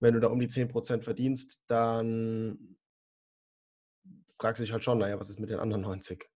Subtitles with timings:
[0.00, 2.76] wenn du da um die 10% verdienst, dann
[4.38, 6.28] fragst du dich halt schon, naja, was ist mit den anderen 90?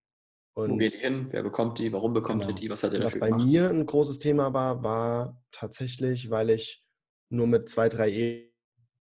[0.54, 1.28] Und Wo geht die hin?
[1.30, 1.92] Wer bekommt die?
[1.92, 2.54] Warum bekommt genau.
[2.54, 2.68] die?
[2.68, 3.46] Was hat er dafür Was bei gemacht?
[3.46, 6.84] mir ein großes Thema war, war tatsächlich, weil ich
[7.30, 8.50] nur mit zwei, drei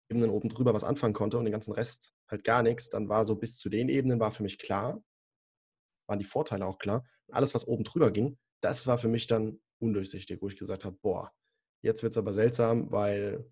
[0.10, 2.89] Ebenen oben drüber was anfangen konnte und den ganzen Rest halt gar nichts.
[2.89, 5.02] Dann war so bis zu den Ebenen war für mich klar,
[6.05, 7.04] waren die Vorteile auch klar.
[7.32, 10.98] Alles, was oben drüber ging, das war für mich dann undurchsichtig, wo ich gesagt habe,
[11.02, 11.32] boah,
[11.82, 13.52] jetzt wird es aber seltsam, weil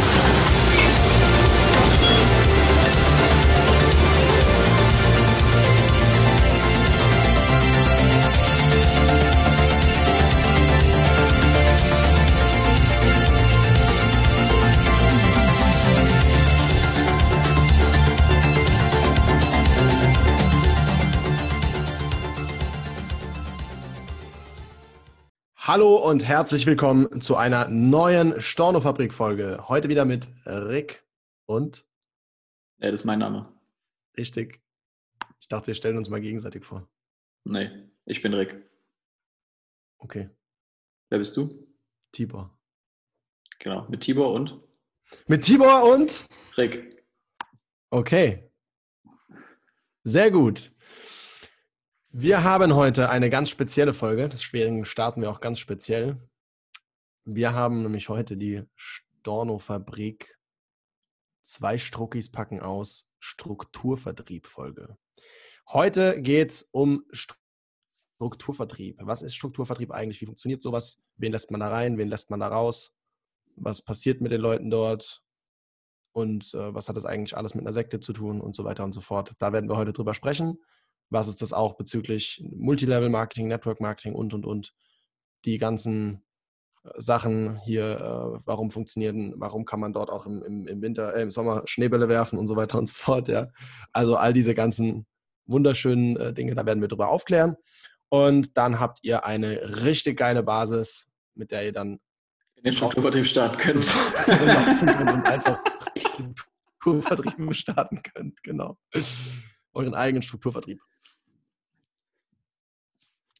[25.63, 29.65] Hallo und herzlich willkommen zu einer neuen Stornofabrik-Folge.
[29.67, 31.05] Heute wieder mit Rick
[31.45, 31.85] und.
[32.79, 33.47] Ja, das ist mein Name.
[34.17, 34.59] Richtig.
[35.39, 36.89] Ich dachte, wir stellen uns mal gegenseitig vor.
[37.43, 37.69] Nee,
[38.05, 38.67] ich bin Rick.
[39.99, 40.31] Okay.
[41.09, 41.67] Wer bist du?
[42.11, 42.57] Tibor.
[43.59, 44.59] Genau, mit Tibor und?
[45.27, 46.25] Mit Tibor und?
[46.57, 47.05] Rick.
[47.91, 48.51] Okay.
[50.03, 50.73] Sehr gut.
[52.13, 54.27] Wir haben heute eine ganz spezielle Folge.
[54.27, 56.19] Deswegen starten wir auch ganz speziell.
[57.23, 60.37] Wir haben nämlich heute die Storno-Fabrik
[61.41, 64.97] zwei Struckis packen aus Strukturvertrieb-Folge.
[65.69, 67.05] Heute geht es um
[68.19, 68.97] Strukturvertrieb.
[68.99, 70.19] Was ist Strukturvertrieb eigentlich?
[70.19, 71.01] Wie funktioniert sowas?
[71.15, 71.97] Wen lässt man da rein?
[71.97, 72.93] Wen lässt man da raus?
[73.55, 75.23] Was passiert mit den Leuten dort?
[76.11, 78.83] Und äh, was hat das eigentlich alles mit einer Sekte zu tun und so weiter
[78.83, 79.31] und so fort?
[79.39, 80.57] Da werden wir heute drüber sprechen
[81.11, 84.73] was ist das auch bezüglich Multilevel-Marketing, Network-Marketing und, und, und.
[85.45, 86.23] Die ganzen
[86.83, 91.13] äh, Sachen hier, äh, warum funktionieren, warum kann man dort auch im, im, im Winter,
[91.13, 93.27] äh, im Sommer Schneebälle werfen und so weiter und so fort.
[93.27, 93.49] Ja.
[93.91, 95.05] Also all diese ganzen
[95.45, 97.57] wunderschönen äh, Dinge, da werden wir drüber aufklären.
[98.07, 101.99] Und dann habt ihr eine richtig geile Basis, mit der ihr dann
[102.55, 103.85] in den Strukturvertrieb starten könnt.
[104.27, 105.59] und einfach
[105.97, 108.77] Strukturvertrieb starten könnt, genau.
[109.73, 110.79] Euren eigenen Strukturvertrieb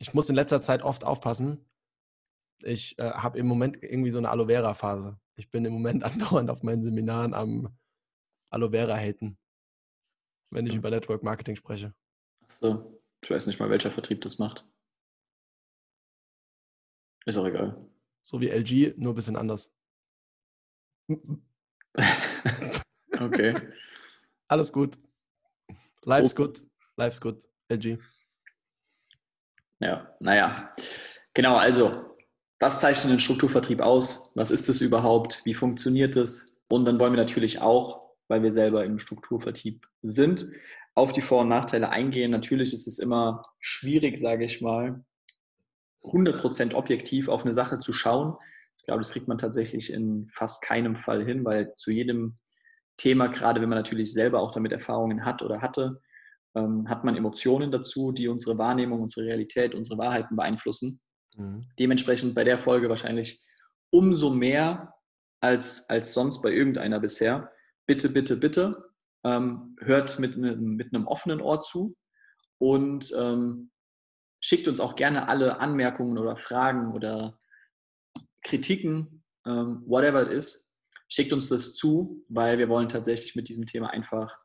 [0.01, 1.63] ich muss in letzter Zeit oft aufpassen.
[2.63, 5.19] Ich äh, habe im Moment irgendwie so eine Aloe Vera-Phase.
[5.35, 7.77] Ich bin im Moment andauernd auf meinen Seminaren am
[8.49, 9.37] Aloe Vera haten,
[10.49, 11.93] wenn ich über Network Marketing spreche.
[12.41, 14.67] Achso, ich weiß nicht mal, welcher Vertrieb das macht.
[17.27, 17.87] Ist auch egal.
[18.23, 19.71] So wie LG, nur ein bisschen anders.
[23.19, 23.55] okay.
[24.47, 24.97] Alles gut.
[26.01, 26.37] Life's oh.
[26.37, 26.67] good.
[26.97, 27.47] Life's good.
[27.69, 27.99] LG.
[29.81, 30.71] Ja, naja.
[31.33, 32.05] Genau, also,
[32.59, 34.31] was zeichnet den Strukturvertrieb aus?
[34.35, 35.41] Was ist es überhaupt?
[35.43, 36.61] Wie funktioniert es?
[36.69, 40.45] Und dann wollen wir natürlich auch, weil wir selber im Strukturvertrieb sind,
[40.93, 42.31] auf die Vor- und Nachteile eingehen.
[42.31, 45.03] Natürlich ist es immer schwierig, sage ich mal,
[46.03, 48.37] 100% objektiv auf eine Sache zu schauen.
[48.77, 52.37] Ich glaube, das kriegt man tatsächlich in fast keinem Fall hin, weil zu jedem
[52.97, 56.01] Thema, gerade wenn man natürlich selber auch damit Erfahrungen hat oder hatte,
[56.55, 60.99] ähm, hat man Emotionen dazu, die unsere Wahrnehmung, unsere Realität, unsere Wahrheiten beeinflussen.
[61.35, 61.65] Mhm.
[61.79, 63.41] Dementsprechend bei der Folge wahrscheinlich
[63.91, 64.93] umso mehr
[65.41, 67.51] als, als sonst bei irgendeiner bisher.
[67.87, 68.91] Bitte, bitte, bitte
[69.23, 71.95] ähm, hört mit, ne, mit einem offenen Ohr zu
[72.59, 73.71] und ähm,
[74.39, 77.39] schickt uns auch gerne alle Anmerkungen oder Fragen oder
[78.43, 83.65] Kritiken, ähm, whatever it is, schickt uns das zu, weil wir wollen tatsächlich mit diesem
[83.65, 84.39] Thema einfach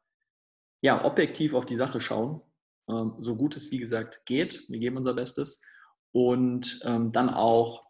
[0.82, 2.40] ja, objektiv auf die Sache schauen,
[2.88, 4.64] ähm, so gut es wie gesagt geht.
[4.68, 5.64] Wir geben unser Bestes
[6.12, 7.86] und ähm, dann auch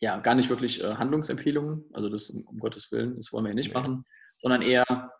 [0.00, 3.50] ja gar nicht wirklich äh, Handlungsempfehlungen, also das um, um, Gottes Willen, das wollen wir
[3.50, 3.80] ja nicht nee.
[3.80, 4.04] machen,
[4.42, 5.12] sondern eher,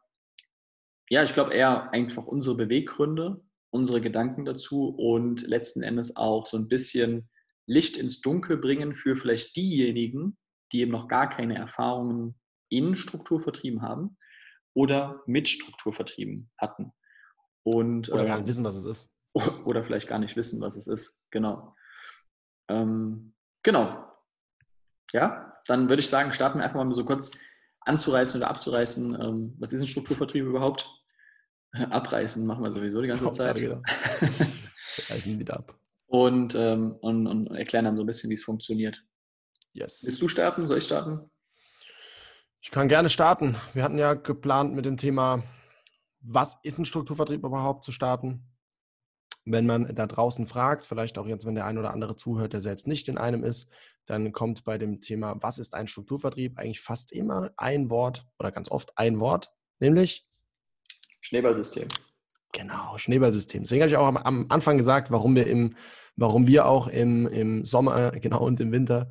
[1.08, 6.56] ja, ich glaube eher einfach unsere Beweggründe, unsere Gedanken dazu und letzten Endes auch so
[6.56, 7.28] ein bisschen
[7.66, 10.36] Licht ins Dunkel bringen für vielleicht diejenigen,
[10.72, 12.38] die eben noch gar keine Erfahrungen
[12.68, 14.16] in Strukturvertrieben haben
[14.76, 16.92] oder mit Strukturvertrieben hatten.
[17.64, 19.10] Und, oder gar nicht wissen, was es ist.
[19.66, 21.22] Oder vielleicht gar nicht wissen, was es ist.
[21.30, 21.74] Genau.
[22.68, 24.10] Ähm, genau.
[25.12, 27.32] Ja, dann würde ich sagen, starten wir einfach mal so kurz
[27.80, 29.20] anzureißen oder abzureißen.
[29.20, 30.88] Ähm, was ist ein Strukturvertrieb überhaupt?
[31.72, 33.58] Abreißen machen wir sowieso die ganze Zeit.
[35.08, 35.78] Reißen wieder ab.
[36.06, 39.04] Und, ähm, und, und erklären dann so ein bisschen, wie es funktioniert.
[39.72, 40.02] Yes.
[40.06, 40.66] Willst du starten?
[40.66, 41.30] Soll ich starten?
[42.66, 43.54] Ich kann gerne starten.
[43.74, 45.44] Wir hatten ja geplant mit dem Thema,
[46.20, 48.42] was ist ein Strukturvertrieb überhaupt zu starten?
[49.44, 52.60] Wenn man da draußen fragt, vielleicht auch jetzt, wenn der ein oder andere zuhört, der
[52.60, 53.68] selbst nicht in einem ist,
[54.04, 58.50] dann kommt bei dem Thema, was ist ein Strukturvertrieb, eigentlich fast immer ein Wort oder
[58.50, 60.26] ganz oft ein Wort, nämlich
[61.20, 61.86] Schneeballsystem.
[62.50, 63.62] Genau, Schneeballsystem.
[63.62, 65.76] Deswegen habe ich auch am, Anfang gesagt, warum wir im,
[66.16, 69.08] warum wir auch im, im Sommer, genau und im Winter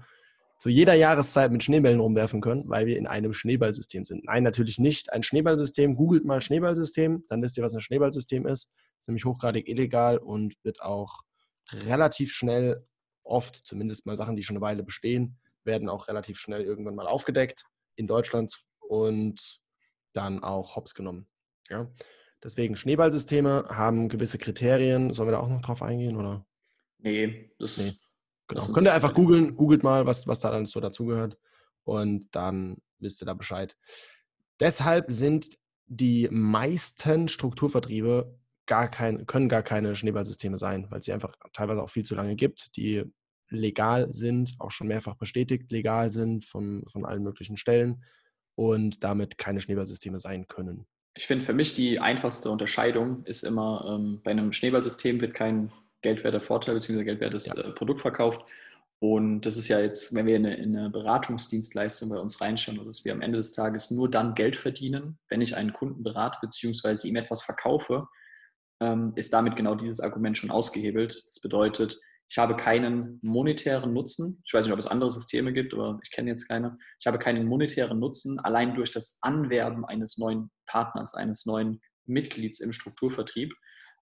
[0.58, 4.26] zu jeder Jahreszeit mit Schneebällen rumwerfen können, weil wir in einem Schneeballsystem sind.
[4.26, 5.12] Nein, natürlich nicht.
[5.12, 8.72] Ein Schneeballsystem, googelt mal Schneeballsystem, dann wisst ihr, was ein Schneeballsystem ist.
[9.00, 11.22] Ist nämlich hochgradig illegal und wird auch
[11.72, 12.86] relativ schnell,
[13.24, 17.08] oft zumindest mal Sachen, die schon eine Weile bestehen, werden auch relativ schnell irgendwann mal
[17.08, 17.66] aufgedeckt
[17.96, 19.60] in Deutschland und
[20.14, 21.28] dann auch hops genommen.
[21.70, 21.92] Ja?
[22.44, 25.14] Deswegen Schneeballsysteme haben gewisse Kriterien.
[25.14, 26.16] Sollen wir da auch noch drauf eingehen?
[26.16, 26.46] Oder?
[27.00, 27.92] Nee, das nee.
[28.48, 28.66] Genau.
[28.68, 31.38] Könnt ihr einfach googeln, googelt mal, was, was da dann so dazugehört
[31.84, 33.76] und dann wisst ihr da Bescheid.
[34.60, 35.58] Deshalb sind
[35.88, 41.84] die meisten Strukturvertriebe gar kein, können gar keine Schneeballsysteme sein, weil es sie einfach teilweise
[41.84, 43.04] auch viel zu lange gibt, die
[43.50, 48.04] legal sind, auch schon mehrfach bestätigt legal sind von, von allen möglichen Stellen
[48.56, 50.88] und damit keine Schneeballsysteme sein können.
[51.18, 55.72] Ich finde für mich die einfachste Unterscheidung ist immer, ähm, bei einem Schneeballsystem wird kein
[56.06, 57.04] geldwerter Vorteil bzw.
[57.04, 57.64] geldwertes ja.
[57.64, 58.46] äh, Produkt verkauft.
[59.00, 62.80] Und das ist ja jetzt, wenn wir in eine, in eine, Beratungsdienstleistung bei uns reinschauen,
[62.80, 66.04] also dass wir am Ende des Tages nur dann Geld verdienen, wenn ich einen Kunden
[66.04, 67.08] berate bzw.
[67.08, 68.08] ihm etwas verkaufe,
[68.82, 71.26] ähm, ist damit genau dieses Argument schon ausgehebelt.
[71.28, 72.00] Das bedeutet,
[72.30, 74.42] ich habe keinen monetären Nutzen.
[74.46, 76.78] Ich weiß nicht, ob es andere Systeme gibt, aber ich kenne jetzt keine.
[77.00, 82.60] Ich habe keinen monetären Nutzen allein durch das Anwerben eines neuen Partners, eines neuen Mitglieds
[82.60, 83.54] im Strukturvertrieb.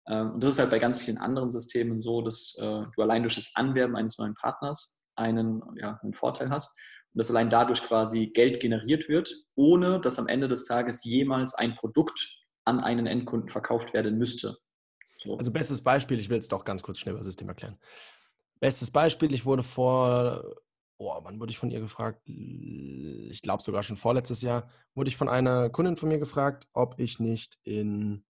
[0.07, 3.23] Ähm, und das ist halt bei ganz vielen anderen Systemen so, dass äh, du allein
[3.23, 6.77] durch das Anwerben eines neuen Partners einen, ja, einen Vorteil hast
[7.13, 11.53] und dass allein dadurch quasi Geld generiert wird, ohne dass am Ende des Tages jemals
[11.53, 14.57] ein Produkt an einen Endkunden verkauft werden müsste.
[15.17, 15.37] So.
[15.37, 17.77] Also bestes Beispiel, ich will jetzt doch ganz kurz schnell das System erklären.
[18.59, 20.43] Bestes Beispiel, ich wurde vor,
[20.97, 22.21] oh, wann wurde ich von ihr gefragt?
[22.27, 26.99] Ich glaube sogar schon vorletztes Jahr, wurde ich von einer Kundin von mir gefragt, ob
[26.99, 28.23] ich nicht in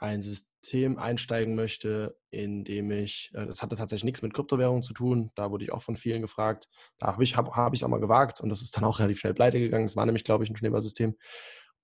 [0.00, 4.94] ein System einsteigen möchte, in dem ich, äh, das hatte tatsächlich nichts mit Kryptowährungen zu
[4.94, 6.68] tun, da wurde ich auch von vielen gefragt.
[6.98, 9.20] Da habe ich es hab, hab auch mal gewagt und das ist dann auch relativ
[9.20, 9.86] schnell pleite gegangen.
[9.86, 11.16] Das war nämlich, glaube ich, ein Schneeballsystem.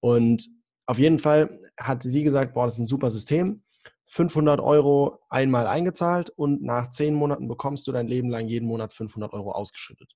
[0.00, 0.48] Und
[0.86, 3.62] auf jeden Fall hat sie gesagt, boah, das ist ein super System.
[4.08, 8.94] 500 Euro einmal eingezahlt und nach zehn Monaten bekommst du dein Leben lang jeden Monat
[8.94, 10.14] 500 Euro ausgeschüttet.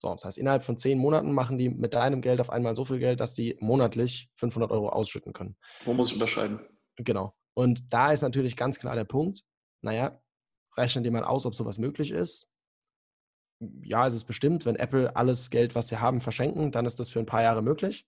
[0.00, 2.86] So, das heißt, innerhalb von zehn Monaten machen die mit deinem Geld auf einmal so
[2.86, 5.56] viel Geld, dass die monatlich 500 Euro ausschütten können.
[5.84, 6.60] Wo muss ich unterscheiden?
[6.96, 7.34] Genau.
[7.54, 9.42] Und da ist natürlich ganz klar der Punkt,
[9.82, 10.20] naja,
[10.76, 12.50] rechnen die mal aus, ob sowas möglich ist.
[13.82, 17.10] Ja, es ist bestimmt, wenn Apple alles Geld, was sie haben, verschenken, dann ist das
[17.10, 18.06] für ein paar Jahre möglich.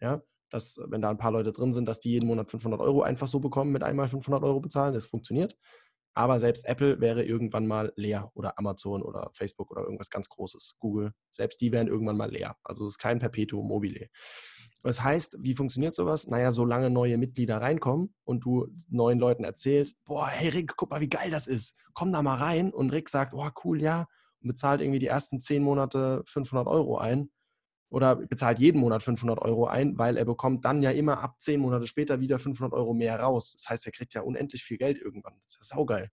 [0.00, 3.02] Ja, dass, wenn da ein paar Leute drin sind, dass die jeden Monat 500 Euro
[3.02, 5.58] einfach so bekommen, mit einmal 500 Euro bezahlen, das funktioniert.
[6.14, 10.76] Aber selbst Apple wäre irgendwann mal leer oder Amazon oder Facebook oder irgendwas ganz Großes,
[10.78, 12.56] Google, selbst die wären irgendwann mal leer.
[12.62, 14.08] Also es ist kein Perpetuum mobile.
[14.84, 16.26] Das heißt, wie funktioniert sowas?
[16.26, 21.00] Naja, solange neue Mitglieder reinkommen und du neuen Leuten erzählst, boah, hey Rick, guck mal,
[21.00, 21.76] wie geil das ist.
[21.94, 24.06] Komm da mal rein und Rick sagt, boah, cool, ja,
[24.42, 27.30] und bezahlt irgendwie die ersten zehn Monate 500 Euro ein
[27.94, 31.60] oder bezahlt jeden Monat 500 Euro ein, weil er bekommt dann ja immer ab zehn
[31.60, 33.52] Monate später wieder 500 Euro mehr raus.
[33.52, 35.34] Das heißt, er kriegt ja unendlich viel Geld irgendwann.
[35.42, 36.10] Das ist saugeil.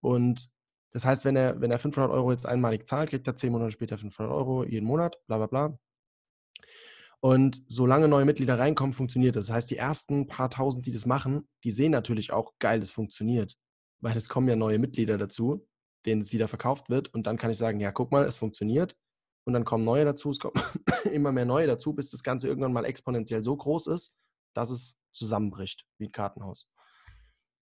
[0.00, 0.48] Und
[0.90, 3.70] das heißt, wenn er, wenn er 500 Euro jetzt einmalig zahlt, kriegt er zehn Monate
[3.70, 5.78] später 500 Euro jeden Monat, bla bla bla.
[7.20, 9.46] Und solange neue Mitglieder reinkommen, funktioniert das.
[9.46, 12.90] Das heißt, die ersten paar tausend, die das machen, die sehen natürlich auch, geil, das
[12.90, 13.56] funktioniert.
[14.00, 15.68] Weil es kommen ja neue Mitglieder dazu,
[16.04, 17.14] denen es wieder verkauft wird.
[17.14, 18.96] Und dann kann ich sagen, ja, guck mal, es funktioniert
[19.46, 20.60] und dann kommen neue dazu, es kommen
[21.12, 24.18] immer mehr neue dazu, bis das Ganze irgendwann mal exponentiell so groß ist,
[24.54, 26.68] dass es zusammenbricht, wie ein Kartenhaus.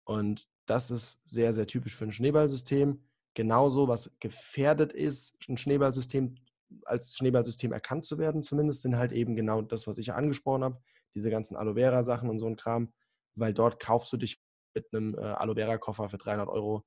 [0.05, 3.03] Und das ist sehr, sehr typisch für ein Schneeballsystem.
[3.35, 6.37] Genauso, was gefährdet ist, ein Schneeballsystem
[6.85, 10.63] als Schneeballsystem erkannt zu werden, zumindest, sind halt eben genau das, was ich ja angesprochen
[10.63, 10.81] habe,
[11.15, 12.93] diese ganzen Aloe Vera-Sachen und so ein Kram,
[13.35, 14.41] weil dort kaufst du dich
[14.75, 16.85] mit einem äh, Aloe Vera-Koffer für 300 Euro,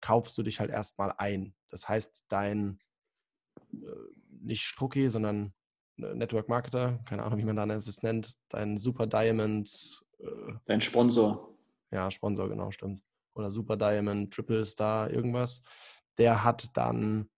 [0.00, 1.54] kaufst du dich halt erstmal ein.
[1.70, 2.78] Das heißt, dein
[3.72, 3.86] äh,
[4.44, 5.52] nicht Strucki, sondern
[5.96, 10.02] Network Marketer, keine Ahnung, wie man da es nennt, dein Super Diamond.
[10.18, 11.56] Äh, dein Sponsor.
[11.90, 13.02] Ja, Sponsor, genau, stimmt.
[13.34, 15.62] Oder Super Diamond, Triple Star, irgendwas.
[16.18, 17.30] Der hat dann,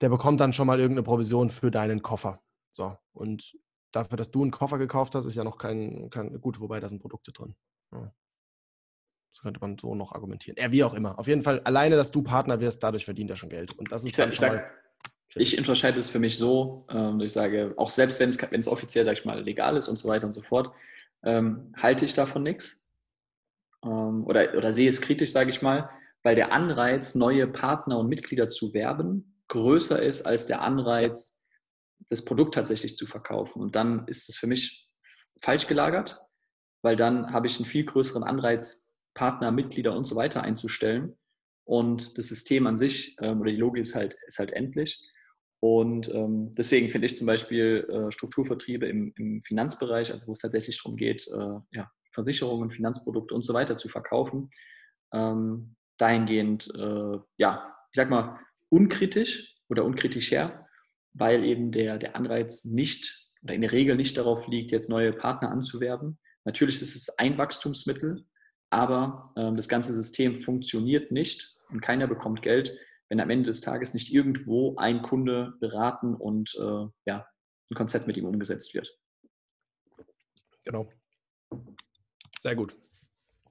[0.00, 2.42] der bekommt dann schon mal irgendeine Provision für deinen Koffer.
[2.72, 3.56] So, und
[3.92, 6.88] dafür, dass du einen Koffer gekauft hast, ist ja noch kein, kein gut, wobei da
[6.88, 7.54] sind Produkte drin.
[7.92, 8.12] Ja.
[9.32, 10.56] Das könnte man so noch argumentieren.
[10.60, 11.18] Ja, wie auch immer.
[11.18, 13.76] Auf jeden Fall, alleine, dass du Partner wirst, dadurch verdient er schon Geld.
[13.76, 14.72] Und das ist ich, sag, ich, sag,
[15.34, 19.14] ich unterscheide es für mich so, ähm, ich sage, auch selbst wenn es, offiziell, sag
[19.14, 20.72] ich mal, legal ist und so weiter und so fort,
[21.24, 22.88] ähm, halte ich davon nichts.
[23.84, 25.90] Ähm, oder, oder sehe es kritisch, sage ich mal,
[26.22, 31.50] weil der Anreiz, neue Partner und Mitglieder zu werben, größer ist als der Anreiz,
[32.08, 33.60] das Produkt tatsächlich zu verkaufen.
[33.60, 34.88] Und dann ist es für mich
[35.42, 36.20] falsch gelagert,
[36.82, 41.16] weil dann habe ich einen viel größeren Anreiz, Partner, Mitglieder und so weiter einzustellen.
[41.64, 45.00] Und das System an sich oder die Logik ist halt, ist halt endlich.
[45.64, 50.40] Und ähm, deswegen finde ich zum Beispiel äh, Strukturvertriebe im, im, Finanzbereich, also wo es
[50.40, 54.50] tatsächlich darum geht, äh, ja, Versicherungen, Finanzprodukte und so weiter zu verkaufen,
[55.14, 60.66] ähm, dahingehend, äh, ja, ich sag mal, unkritisch oder unkritischer,
[61.14, 65.14] weil eben der, der Anreiz nicht oder in der Regel nicht darauf liegt, jetzt neue
[65.14, 66.18] Partner anzuwerben.
[66.44, 68.26] Natürlich ist es ein Wachstumsmittel,
[68.68, 72.78] aber ähm, das ganze System funktioniert nicht und keiner bekommt Geld,
[73.14, 77.24] wenn am Ende des Tages nicht irgendwo ein Kunde beraten und äh, ja,
[77.70, 78.92] ein Konzept mit ihm umgesetzt wird.
[80.64, 80.88] Genau.
[82.40, 82.76] Sehr gut.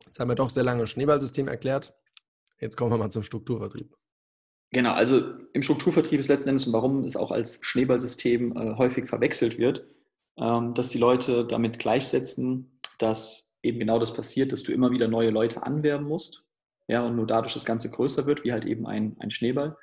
[0.06, 1.96] Jetzt haben wir doch sehr lange Schneeballsystem erklärt.
[2.60, 3.96] Jetzt kommen wir mal zum Strukturvertrieb.
[4.72, 9.08] Genau, also im Strukturvertrieb ist letzten Endes und warum es auch als Schneeballsystem äh, häufig
[9.08, 9.88] verwechselt wird,
[10.38, 15.08] ähm, dass die Leute damit gleichsetzen, dass eben genau das passiert, dass du immer wieder
[15.08, 16.46] neue Leute anwerben musst.
[16.88, 19.78] Ja, und nur dadurch das Ganze größer wird, wie halt eben ein, ein Schneeball.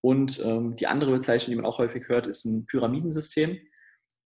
[0.00, 3.58] Und ähm, die andere Bezeichnung, die man auch häufig hört, ist ein Pyramidensystem,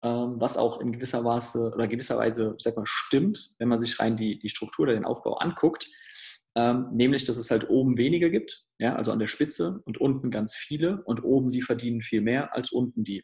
[0.04, 4.00] ähm, was auch in gewisser Weise oder gewisser Weise, sag mal, stimmt, wenn man sich
[4.00, 5.88] rein die, die Struktur oder den Aufbau anguckt
[6.56, 10.32] ähm, nämlich dass es halt oben weniger gibt, ja, also an der Spitze und unten
[10.32, 13.24] ganz viele und oben die verdienen viel mehr als unten die.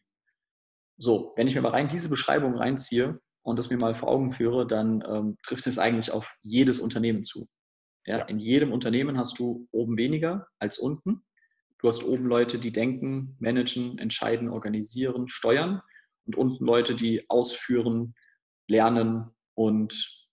[0.97, 4.31] So, wenn ich mir mal rein diese Beschreibung reinziehe und das mir mal vor Augen
[4.31, 7.47] führe, dann ähm, trifft es eigentlich auf jedes Unternehmen zu.
[8.07, 8.25] Ja, ja.
[8.25, 11.23] In jedem Unternehmen hast du oben weniger als unten.
[11.79, 15.81] Du hast oben Leute, die denken, managen, entscheiden, organisieren, steuern
[16.25, 18.15] und unten Leute, die ausführen,
[18.67, 20.25] lernen und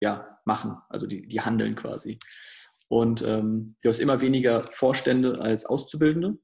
[0.00, 2.18] ja, machen, also die, die handeln quasi.
[2.88, 6.38] Und ähm, du hast immer weniger Vorstände als Auszubildende.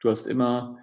[0.00, 0.78] Du hast immer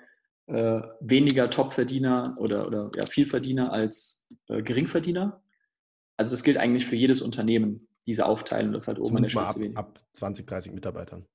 [0.47, 5.41] äh, weniger Topverdiener oder, oder ja, Vielverdiener als äh, Geringverdiener.
[6.17, 9.71] Also das gilt eigentlich für jedes Unternehmen, diese Aufteilung, das halt oben an der Spitze
[9.75, 11.25] ab, ab 20, 30 Mitarbeitern.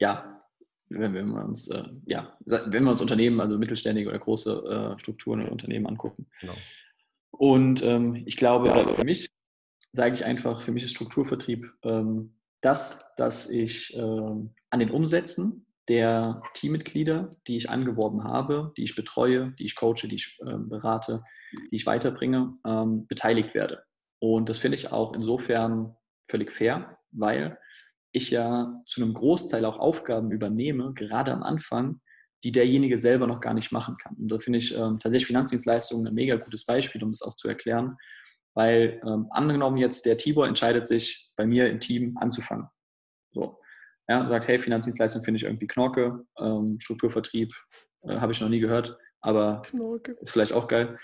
[0.00, 0.42] Ja,
[0.88, 4.98] wenn, wenn wir uns, äh, ja, wenn wir uns Unternehmen, also mittelständige oder große äh,
[4.98, 6.26] Strukturen und Unternehmen angucken.
[6.40, 6.54] Genau.
[7.30, 9.28] Und ähm, ich glaube, für mich
[9.92, 15.66] sage ich einfach, für mich ist Strukturvertrieb ähm, das, dass ich ähm, an den Umsätzen
[15.88, 20.68] der Teammitglieder, die ich angeworben habe, die ich betreue, die ich coache, die ich ähm,
[20.68, 21.22] berate,
[21.70, 23.84] die ich weiterbringe, ähm, beteiligt werde.
[24.24, 25.94] Und das finde ich auch insofern
[26.30, 27.58] völlig fair, weil
[28.10, 32.00] ich ja zu einem Großteil auch Aufgaben übernehme, gerade am Anfang,
[32.42, 34.16] die derjenige selber noch gar nicht machen kann.
[34.16, 37.48] Und da finde ich ähm, tatsächlich Finanzdienstleistungen ein mega gutes Beispiel, um das auch zu
[37.48, 37.98] erklären.
[38.54, 42.68] Weil ähm, angenommen jetzt der Tibor entscheidet sich, bei mir im Team anzufangen.
[43.32, 43.60] So.
[44.08, 47.52] Ja, sagt, hey, Finanzdienstleistung finde ich irgendwie Knorke, ähm, Strukturvertrieb
[48.04, 50.12] äh, habe ich noch nie gehört, aber Knorke.
[50.22, 50.98] ist vielleicht auch geil.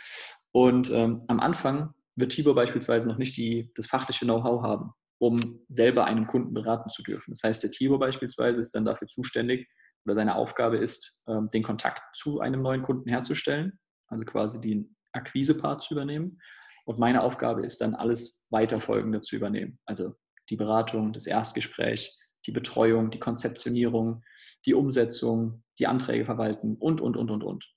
[0.53, 5.61] Und ähm, am Anfang wird Tibor beispielsweise noch nicht die, das fachliche Know-how haben, um
[5.69, 7.33] selber einen Kunden beraten zu dürfen.
[7.33, 9.69] Das heißt, der Tibor beispielsweise ist dann dafür zuständig,
[10.07, 14.97] oder seine Aufgabe ist, ähm, den Kontakt zu einem neuen Kunden herzustellen, also quasi den
[15.13, 16.39] Akquise-Part zu übernehmen.
[16.85, 19.79] Und meine Aufgabe ist dann, alles weiterfolgende zu übernehmen.
[19.85, 20.15] Also
[20.49, 24.23] die Beratung, das Erstgespräch, die Betreuung, die Konzeptionierung,
[24.65, 27.71] die Umsetzung, die Anträge verwalten und, und, und, und, und.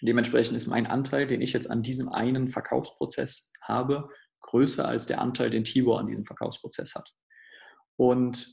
[0.00, 4.08] Dementsprechend ist mein Anteil, den ich jetzt an diesem einen Verkaufsprozess habe,
[4.40, 7.12] größer als der Anteil, den Tibor an diesem Verkaufsprozess hat.
[7.96, 8.46] Und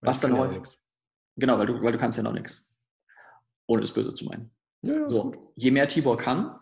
[0.00, 0.62] was dann häufig.
[1.36, 2.74] Genau, weil du, weil du kannst ja noch nichts.
[3.66, 4.54] Ohne es böse zu meinen.
[4.82, 6.58] Ja, so, je mehr Tibor kann,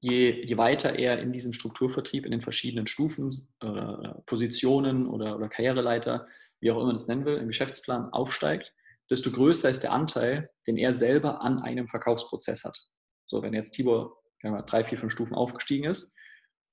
[0.00, 5.48] je, je weiter er in diesem Strukturvertrieb, in den verschiedenen Stufen, äh, Positionen oder, oder
[5.48, 6.26] Karriereleiter,
[6.60, 8.74] wie auch immer man das nennen will, im Geschäftsplan aufsteigt,
[9.10, 12.78] desto größer ist der Anteil, den er selber an einem Verkaufsprozess hat.
[13.26, 16.16] So, wenn jetzt Tibor mal, drei, vier, fünf Stufen aufgestiegen ist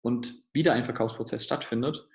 [0.02, 2.08] und wieder ein Verkaufsprozess stattfindet,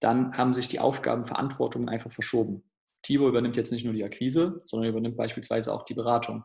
[0.00, 2.64] dann haben sich die Aufgaben, Verantwortungen einfach verschoben.
[3.02, 6.44] Tibo übernimmt jetzt nicht nur die Akquise, sondern übernimmt beispielsweise auch die Beratung.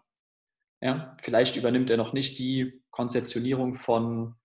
[0.82, 4.36] Ja, vielleicht übernimmt er noch nicht die Konzeptionierung von,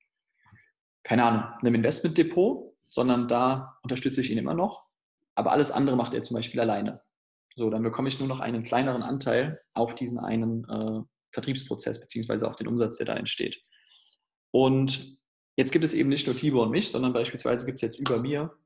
[1.02, 4.86] keine Ahnung, einem Investmentdepot, sondern da unterstütze ich ihn immer noch.
[5.34, 7.02] Aber alles andere macht er zum Beispiel alleine.
[7.56, 11.02] So, dann bekomme ich nur noch einen kleineren Anteil auf diesen einen äh,
[11.32, 13.60] Vertriebsprozess beziehungsweise auf den Umsatz, der da entsteht.
[14.52, 15.17] Und
[15.58, 18.20] jetzt gibt es eben nicht nur Tibor und mich, sondern beispielsweise gibt es jetzt über
[18.20, 18.56] mir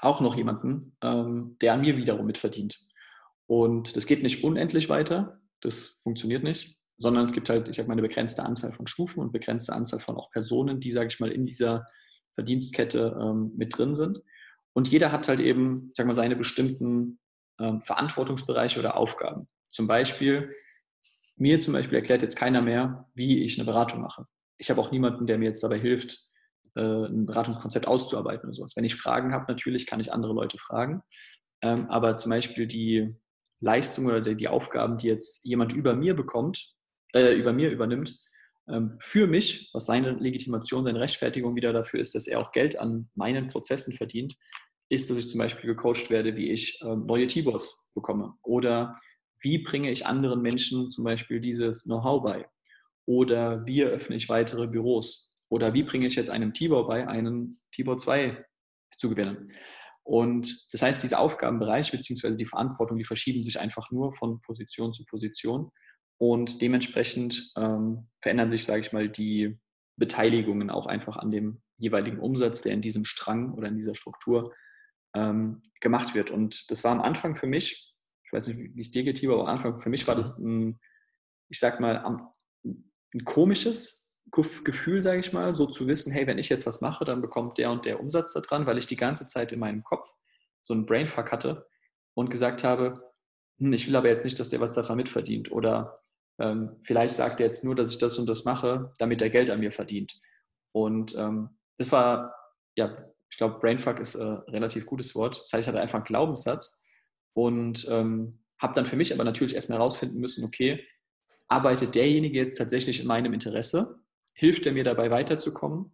[0.00, 2.80] auch noch jemanden, ähm, der an mir wiederum mitverdient.
[3.46, 7.86] Und das geht nicht unendlich weiter, das funktioniert nicht, sondern es gibt halt, ich sag
[7.86, 11.20] mal, eine begrenzte Anzahl von Stufen und begrenzte Anzahl von auch Personen, die, sage ich
[11.20, 11.86] mal, in dieser
[12.34, 14.20] Verdienstkette ähm, mit drin sind.
[14.72, 17.20] Und jeder hat halt eben, ich sag mal, seine bestimmten
[17.60, 19.48] ähm, Verantwortungsbereiche oder Aufgaben.
[19.70, 20.54] Zum Beispiel,
[21.36, 24.24] mir zum Beispiel erklärt jetzt keiner mehr, wie ich eine Beratung mache.
[24.60, 26.20] Ich habe auch niemanden, der mir jetzt dabei hilft,
[26.76, 28.76] äh, ein Beratungskonzept auszuarbeiten oder sowas.
[28.76, 31.02] Wenn ich Fragen habe, natürlich kann ich andere Leute fragen.
[31.62, 33.16] Ähm, aber zum Beispiel die
[33.60, 36.74] Leistung oder die, Aufgaben, die jetzt jemand über mir bekommt,
[37.14, 38.18] äh, über mir übernimmt,
[38.68, 42.78] ähm, für mich, was seine Legitimation, seine Rechtfertigung wieder dafür ist, dass er auch Geld
[42.78, 44.36] an meinen Prozessen verdient,
[44.90, 48.98] ist, dass ich zum Beispiel gecoacht werde, wie ich ähm, neue T-Bots bekomme oder
[49.40, 52.46] wie bringe ich anderen Menschen zum Beispiel dieses Know-how bei
[53.10, 57.58] oder wie eröffne ich weitere Büros oder wie bringe ich jetzt einem T-Bot bei, einen
[57.72, 58.44] T-Bot 2
[58.98, 59.50] zu gewinnen.
[60.04, 62.36] Und das heißt, diese Aufgabenbereiche bzw.
[62.36, 65.72] die Verantwortung, die verschieben sich einfach nur von Position zu Position.
[66.18, 69.58] Und dementsprechend ähm, verändern sich, sage ich mal, die
[69.96, 74.54] Beteiligungen auch einfach an dem jeweiligen Umsatz, der in diesem Strang oder in dieser Struktur
[75.16, 76.30] ähm, gemacht wird.
[76.30, 77.92] Und das war am Anfang für mich,
[78.24, 80.38] ich weiß nicht, wie es dir geht, Tibor, aber am Anfang für mich war das
[80.38, 80.78] ein,
[81.48, 81.96] ich sag mal,
[83.14, 87.04] ein komisches Gefühl, sage ich mal, so zu wissen, hey, wenn ich jetzt was mache,
[87.04, 89.82] dann bekommt der und der Umsatz da dran, weil ich die ganze Zeit in meinem
[89.82, 90.08] Kopf
[90.62, 91.66] so einen Brainfuck hatte
[92.14, 93.10] und gesagt habe,
[93.58, 96.00] hm, ich will aber jetzt nicht, dass der was daran mitverdient oder
[96.38, 99.50] ähm, vielleicht sagt er jetzt nur, dass ich das und das mache, damit er Geld
[99.50, 100.18] an mir verdient.
[100.72, 102.34] Und ähm, das war,
[102.76, 102.96] ja,
[103.30, 105.42] ich glaube, Brainfuck ist ein äh, relativ gutes Wort.
[105.42, 106.84] Das heißt, ich hatte einfach einen Glaubenssatz
[107.34, 110.84] und ähm, habe dann für mich aber natürlich erstmal herausfinden müssen, okay,
[111.50, 114.00] arbeitet derjenige jetzt tatsächlich in meinem Interesse?
[114.34, 115.92] Hilft er mir dabei weiterzukommen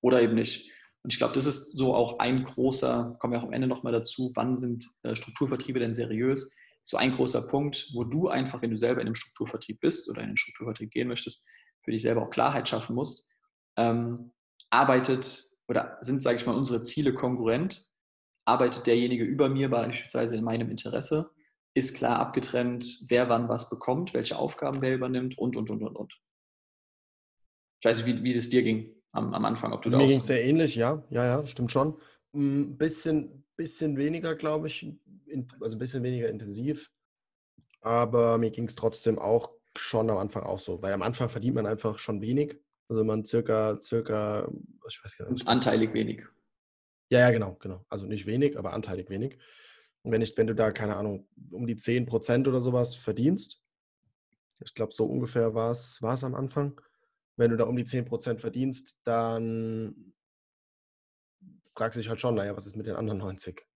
[0.00, 0.72] oder eben nicht?
[1.02, 3.92] Und ich glaube, das ist so auch ein großer, kommen wir auch am Ende nochmal
[3.92, 6.54] dazu, wann sind äh, Strukturvertriebe denn seriös?
[6.82, 10.22] so ein großer Punkt, wo du einfach, wenn du selber in einem Strukturvertrieb bist oder
[10.22, 11.46] in den Strukturvertrieb gehen möchtest,
[11.82, 13.30] für dich selber auch Klarheit schaffen musst,
[13.76, 14.32] ähm,
[14.70, 17.86] arbeitet oder sind, sage ich mal, unsere Ziele kongruent?
[18.44, 21.30] Arbeitet derjenige über mir beispielsweise in meinem Interesse?
[21.74, 25.96] Ist klar abgetrennt, wer wann was bekommt, welche Aufgaben wer übernimmt und, und, und, und,
[25.96, 26.20] und.
[27.80, 29.72] Ich weiß nicht, wie, wie es dir ging am, am Anfang.
[29.72, 31.02] Ob du also mir ging es sehr ähnlich, ja.
[31.10, 31.96] Ja, ja, stimmt schon.
[32.34, 34.92] Ein bisschen, bisschen weniger, glaube ich,
[35.60, 36.92] also ein bisschen weniger intensiv.
[37.80, 41.54] Aber mir ging es trotzdem auch schon am Anfang auch so, weil am Anfang verdient
[41.54, 42.56] man einfach schon wenig.
[42.88, 44.50] Also man circa, circa,
[44.88, 45.46] ich weiß gar nicht.
[45.46, 46.24] Anteilig wenig.
[47.10, 47.84] Ja, ja, genau, genau.
[47.88, 49.38] Also nicht wenig, aber anteilig wenig.
[50.02, 53.62] Und wenn, ich, wenn du da, keine Ahnung, um die 10 Prozent oder sowas verdienst,
[54.62, 56.80] ich glaube, so ungefähr war es am Anfang,
[57.36, 60.14] wenn du da um die 10 Prozent verdienst, dann
[61.74, 63.66] fragst du dich halt schon, naja, was ist mit den anderen 90?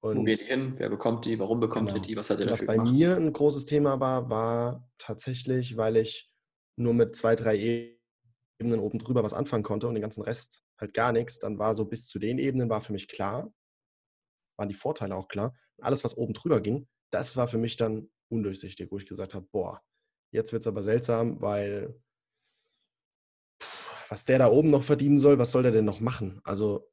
[0.00, 0.74] Und Wo geht die hin?
[0.76, 1.38] Wer bekommt die?
[1.38, 2.02] Warum bekommt genau.
[2.02, 2.16] ihr die?
[2.16, 6.30] Was hat dafür Was bei mir ein großes Thema war, war tatsächlich, weil ich
[6.76, 7.96] nur mit zwei, drei
[8.58, 11.38] Ebenen oben drüber was anfangen konnte und den ganzen Rest halt gar nichts.
[11.38, 13.52] Dann war so bis zu den Ebenen war für mich klar,
[14.56, 15.56] waren die Vorteile auch klar.
[15.80, 19.46] Alles, was oben drüber ging, das war für mich dann undurchsichtig, wo ich gesagt habe,
[19.50, 19.82] boah,
[20.30, 21.94] jetzt wird es aber seltsam, weil
[24.08, 26.40] was der da oben noch verdienen soll, was soll der denn noch machen?
[26.44, 26.90] Also,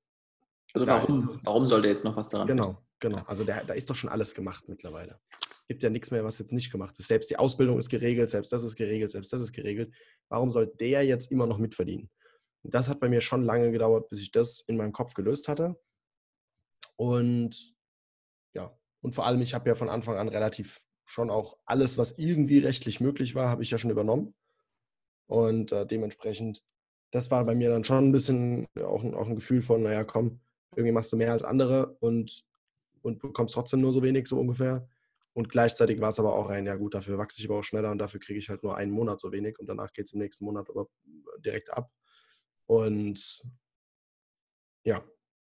[0.73, 3.89] also warum, warum soll der jetzt noch was daran Genau, Genau, also der, da ist
[3.89, 5.19] doch schon alles gemacht mittlerweile.
[5.67, 7.07] Gibt ja nichts mehr, was jetzt nicht gemacht ist.
[7.07, 9.93] Selbst die Ausbildung ist geregelt, selbst das ist geregelt, selbst das ist geregelt.
[10.29, 12.11] Warum soll der jetzt immer noch mitverdienen?
[12.61, 15.47] Und das hat bei mir schon lange gedauert, bis ich das in meinem Kopf gelöst
[15.47, 15.75] hatte.
[16.95, 17.73] Und
[19.01, 22.59] und vor allem, ich habe ja von Anfang an relativ schon auch alles, was irgendwie
[22.59, 24.33] rechtlich möglich war, habe ich ja schon übernommen.
[25.27, 26.63] Und äh, dementsprechend,
[27.11, 30.41] das war bei mir dann schon ein bisschen auch, auch ein Gefühl von, naja, komm,
[30.75, 32.45] irgendwie machst du mehr als andere und
[33.01, 34.87] und bekommst trotzdem nur so wenig, so ungefähr.
[35.33, 37.91] Und gleichzeitig war es aber auch ein, ja gut, dafür wachse ich aber auch schneller
[37.91, 40.19] und dafür kriege ich halt nur einen Monat so wenig und danach geht es im
[40.19, 40.87] nächsten Monat aber
[41.39, 41.89] direkt ab.
[42.65, 43.41] Und
[44.83, 45.03] ja,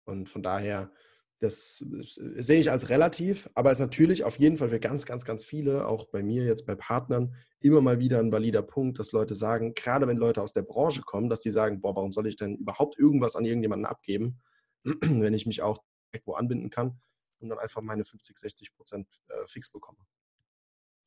[0.06, 0.92] und von daher,
[1.40, 5.46] das sehe ich als relativ, aber ist natürlich auf jeden Fall für ganz, ganz, ganz
[5.46, 9.36] viele, auch bei mir jetzt bei Partnern, immer mal wieder ein valider Punkt, dass Leute
[9.36, 12.38] sagen, gerade wenn Leute aus der Branche kommen, dass sie sagen, boah, warum soll ich
[12.38, 14.42] denn überhaupt irgendwas an irgendjemanden abgeben,
[14.84, 17.00] wenn ich mich auch irgendwo anbinden kann
[17.40, 20.00] und dann einfach meine 50, 60 Prozent äh, fix bekomme.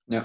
[0.06, 0.22] Ja,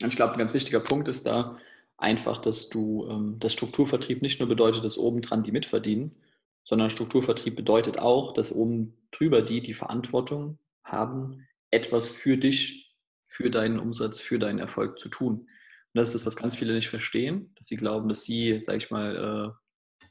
[0.00, 1.56] ich glaube, ein ganz wichtiger Punkt ist da
[1.96, 6.16] einfach, dass du, ähm, das Strukturvertrieb nicht nur bedeutet, dass oben dran die mitverdienen,
[6.64, 12.94] sondern Strukturvertrieb bedeutet auch, dass oben drüber die die Verantwortung haben, etwas für dich,
[13.26, 15.48] für deinen Umsatz, für deinen Erfolg zu tun.
[15.94, 18.90] das ist das, was ganz viele nicht verstehen, dass sie glauben, dass sie, sag ich
[18.90, 20.06] mal, äh,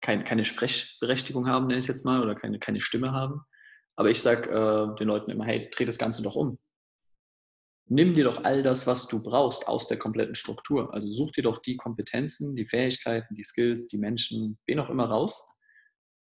[0.00, 3.40] kein, keine Sprechberechtigung haben, nenne ich jetzt mal, oder keine, keine Stimme haben.
[3.96, 6.58] Aber ich sage äh, den Leuten immer, hey, dreh das Ganze doch um.
[7.88, 10.92] Nimm dir doch all das, was du brauchst aus der kompletten Struktur.
[10.92, 15.06] Also such dir doch die Kompetenzen, die Fähigkeiten, die Skills, die Menschen, wen auch immer
[15.06, 15.55] raus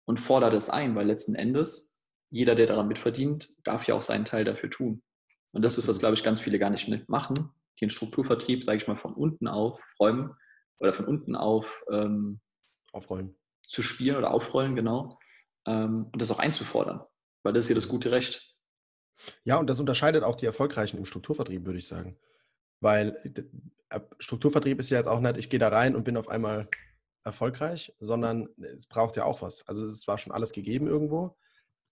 [0.04, 1.92] und fordere das ein, weil letzten Endes
[2.30, 5.02] jeder, der daran mitverdient, darf ja auch seinen Teil dafür tun.
[5.52, 8.78] Und das ist, was, glaube ich, ganz viele gar nicht machen, die den Strukturvertrieb, sage
[8.78, 10.34] ich mal, von unten aufräumen
[10.80, 12.40] oder von unten auf ähm,
[12.92, 13.36] aufrollen.
[13.68, 15.18] Zu spielen oder aufrollen, genau.
[15.66, 17.02] Ähm, und das auch einzufordern,
[17.42, 18.54] weil das ist ja das gute Recht.
[19.44, 22.18] Ja, und das unterscheidet auch die Erfolgreichen im Strukturvertrieb, würde ich sagen.
[22.80, 23.16] Weil
[23.90, 26.68] äh, Strukturvertrieb ist ja jetzt auch nicht, ich gehe da rein und bin auf einmal
[27.24, 29.66] erfolgreich, sondern es braucht ja auch was.
[29.66, 31.36] Also es war schon alles gegeben irgendwo,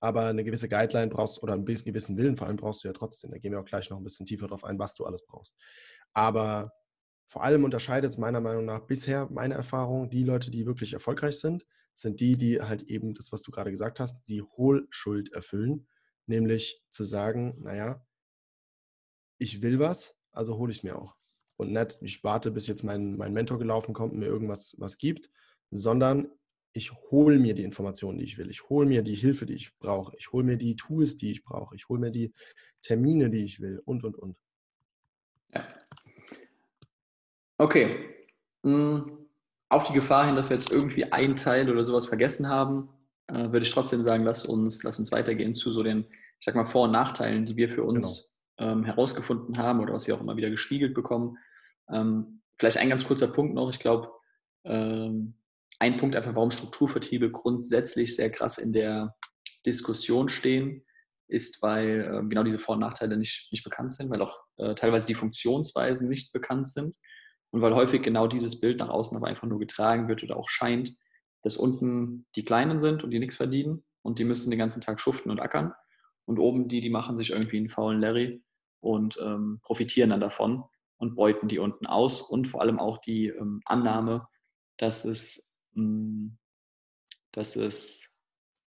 [0.00, 3.30] aber eine gewisse Guideline brauchst oder einen gewissen Willen vor allem brauchst du ja trotzdem.
[3.30, 5.54] Da gehen wir auch gleich noch ein bisschen tiefer drauf ein, was du alles brauchst.
[6.12, 6.72] Aber
[7.26, 11.38] vor allem unterscheidet es meiner Meinung nach bisher meine Erfahrung, die Leute, die wirklich erfolgreich
[11.38, 11.64] sind,
[11.94, 15.86] sind die, die halt eben das, was du gerade gesagt hast, die Hohlschuld erfüllen,
[16.26, 18.04] nämlich zu sagen, naja,
[19.38, 21.19] ich will was, also hole ich mir auch
[21.60, 24.98] und nicht, ich warte, bis jetzt mein, mein Mentor gelaufen kommt und mir irgendwas was
[24.98, 25.30] gibt,
[25.70, 26.28] sondern
[26.72, 28.50] ich hole mir die Informationen, die ich will.
[28.50, 30.16] Ich hole mir die Hilfe, die ich brauche.
[30.16, 31.74] Ich hole mir die Tools, die ich brauche.
[31.74, 32.32] Ich hole mir die
[32.82, 34.36] Termine, die ich will und, und, und.
[35.52, 35.66] Ja.
[37.58, 38.14] Okay.
[38.62, 39.18] Hm,
[39.68, 42.88] auf die Gefahr hin, dass wir jetzt irgendwie einen Teil oder sowas vergessen haben,
[43.28, 46.04] äh, würde ich trotzdem sagen, lass uns, lass uns weitergehen zu so den,
[46.38, 48.72] ich sag mal, Vor- und Nachteilen, die wir für uns genau.
[48.72, 51.36] ähm, herausgefunden haben oder was wir auch immer wieder gespiegelt bekommen.
[51.92, 53.70] Ähm, vielleicht ein ganz kurzer Punkt noch.
[53.70, 54.10] Ich glaube,
[54.64, 55.34] ähm,
[55.78, 59.16] ein Punkt einfach, warum Strukturvertriebe grundsätzlich sehr krass in der
[59.64, 60.84] Diskussion stehen,
[61.28, 64.74] ist, weil äh, genau diese Vor- und Nachteile nicht, nicht bekannt sind, weil auch äh,
[64.74, 66.94] teilweise die Funktionsweisen nicht bekannt sind
[67.50, 70.48] und weil häufig genau dieses Bild nach außen aber einfach nur getragen wird oder auch
[70.48, 70.92] scheint,
[71.42, 75.00] dass unten die Kleinen sind und die nichts verdienen und die müssen den ganzen Tag
[75.00, 75.72] schuften und ackern
[76.26, 78.42] und oben die, die machen sich irgendwie einen faulen Larry
[78.80, 80.64] und ähm, profitieren dann davon
[81.00, 84.28] und beuten die unten aus und vor allem auch die ähm, Annahme,
[84.76, 86.38] dass es, mh, hm,
[87.32, 88.14] dass es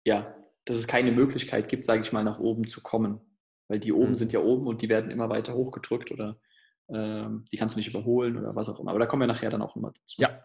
[0.05, 3.21] ja, dass es keine Möglichkeit gibt, sage ich mal, nach oben zu kommen.
[3.68, 4.14] Weil die oben mhm.
[4.14, 6.40] sind ja oben und die werden immer weiter hochgedrückt oder
[6.88, 8.90] ähm, die kannst du nicht überholen oder was auch immer.
[8.90, 10.21] Aber da kommen wir nachher dann auch nochmal dazu.
[10.21, 10.42] Ja.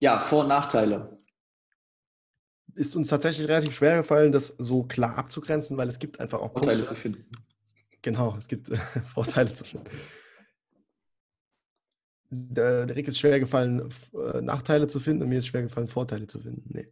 [0.00, 1.16] Ja, Vor- und Nachteile.
[2.74, 6.52] Ist uns tatsächlich relativ schwer gefallen, das so klar abzugrenzen, weil es gibt einfach auch
[6.52, 6.94] Vorteile Punkte.
[6.94, 7.30] zu finden.
[8.02, 8.76] Genau, es gibt äh,
[9.14, 9.88] Vorteile zu finden.
[12.30, 15.88] Der, der Rick ist schwer gefallen, äh, Nachteile zu finden und mir ist schwer gefallen,
[15.88, 16.64] Vorteile zu finden.
[16.72, 16.88] Nee.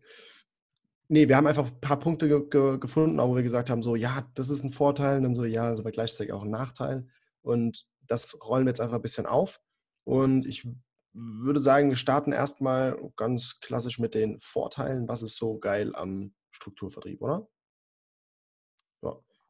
[1.09, 3.97] Nee, wir haben einfach ein paar Punkte ge ge gefunden, wo wir gesagt haben, so,
[3.97, 7.09] ja, das ist ein Vorteil, und dann so, ja, ist aber gleichzeitig auch ein Nachteil.
[7.43, 9.61] Und das rollen wir jetzt einfach ein bisschen auf.
[10.05, 10.69] Und ich
[11.13, 15.09] würde sagen, wir starten erstmal ganz klassisch mit den Vorteilen.
[15.09, 17.49] Was ist so geil am Strukturvertrieb, oder?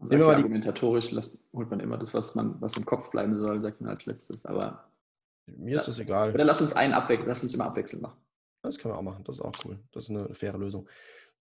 [0.09, 0.25] Ja.
[0.25, 3.81] Sagt, argumentatorisch lässt, holt man immer das, was man, was im Kopf bleiben soll, sagt
[3.81, 4.47] man als letztes.
[4.47, 4.91] Aber
[5.47, 6.33] mir ist das egal.
[6.33, 8.19] Oder lass uns einen abwechseln, lass uns immer abwechselnd machen.
[8.63, 9.79] Das können wir auch machen, das ist auch cool.
[9.93, 10.89] Das ist eine faire Lösung.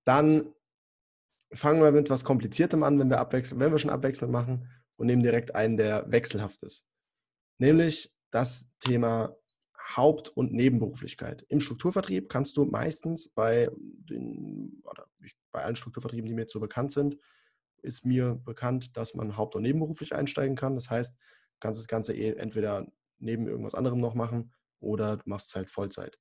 [0.05, 0.53] Dann
[1.53, 4.67] fangen wir mit was Kompliziertem an, wenn wir abwechseln, wenn wir schon abwechselnd machen
[4.97, 6.87] und nehmen direkt einen, der wechselhaft ist.
[7.57, 9.35] Nämlich das Thema
[9.95, 11.45] Haupt- und Nebenberuflichkeit.
[11.49, 15.07] Im Strukturvertrieb kannst du meistens bei den, oder
[15.51, 17.17] bei allen Strukturvertrieben, die mir jetzt so bekannt sind,
[17.83, 20.75] ist mir bekannt, dass man haupt- und nebenberuflich einsteigen kann.
[20.75, 22.87] Das heißt, du kannst das Ganze eh entweder
[23.19, 26.17] neben irgendwas anderem noch machen oder du machst es halt Vollzeit.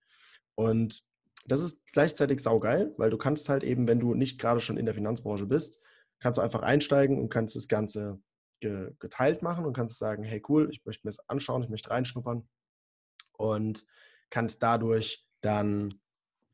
[0.54, 1.04] Und
[1.46, 4.84] das ist gleichzeitig saugeil, weil du kannst halt eben, wenn du nicht gerade schon in
[4.84, 5.80] der Finanzbranche bist,
[6.18, 8.20] kannst du einfach einsteigen und kannst das Ganze
[8.60, 12.48] geteilt machen und kannst sagen, hey cool, ich möchte mir das anschauen, ich möchte reinschnuppern
[13.34, 13.86] und
[14.30, 15.94] kannst dadurch dann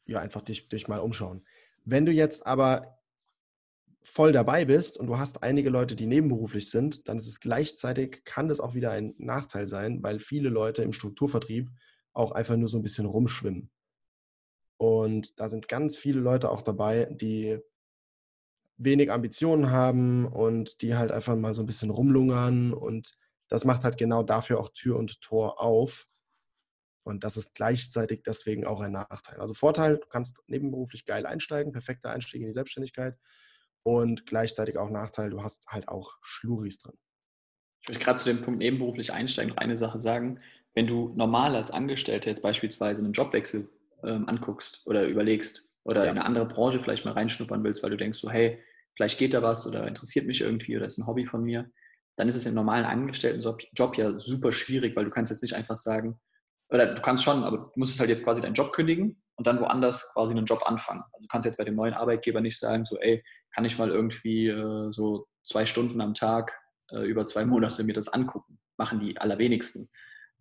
[0.04, 1.46] ja einfach dich, dich mal umschauen.
[1.86, 2.98] Wenn du jetzt aber
[4.04, 8.22] voll dabei bist und du hast einige Leute, die nebenberuflich sind, dann ist es gleichzeitig,
[8.24, 11.70] kann das auch wieder ein Nachteil sein, weil viele Leute im Strukturvertrieb
[12.12, 13.70] auch einfach nur so ein bisschen rumschwimmen.
[14.76, 17.58] Und da sind ganz viele Leute auch dabei, die
[18.76, 23.12] wenig Ambitionen haben und die halt einfach mal so ein bisschen rumlungern und
[23.48, 26.06] das macht halt genau dafür auch Tür und Tor auf.
[27.04, 29.38] Und das ist gleichzeitig deswegen auch ein Nachteil.
[29.38, 33.16] Also Vorteil, du kannst nebenberuflich geil einsteigen, perfekter Einstieg in die Selbstständigkeit.
[33.84, 36.96] Und gleichzeitig auch Nachteil, du hast halt auch Schluris drin.
[37.82, 40.40] Ich möchte gerade zu dem Punkt nebenberuflich einsteigen noch eine Sache sagen.
[40.74, 43.68] Wenn du normal als Angestellter jetzt beispielsweise einen Jobwechsel
[44.02, 46.10] ähm, anguckst oder überlegst oder ja.
[46.10, 48.58] in eine andere Branche vielleicht mal reinschnuppern willst, weil du denkst so, hey,
[48.96, 51.70] vielleicht geht da was oder interessiert mich irgendwie oder ist ein Hobby von mir,
[52.16, 55.76] dann ist es im normalen Angestelltenjob ja super schwierig, weil du kannst jetzt nicht einfach
[55.76, 56.18] sagen,
[56.70, 59.60] oder du kannst schon, aber du musst halt jetzt quasi deinen Job kündigen und dann
[59.60, 61.02] woanders quasi einen Job anfangen.
[61.12, 63.90] Also du kannst jetzt bei dem neuen Arbeitgeber nicht sagen, so, ey, kann ich mal
[63.90, 66.56] irgendwie äh, so zwei Stunden am Tag
[66.90, 68.58] äh, über zwei Monate mir das angucken.
[68.76, 69.88] Machen die allerwenigsten.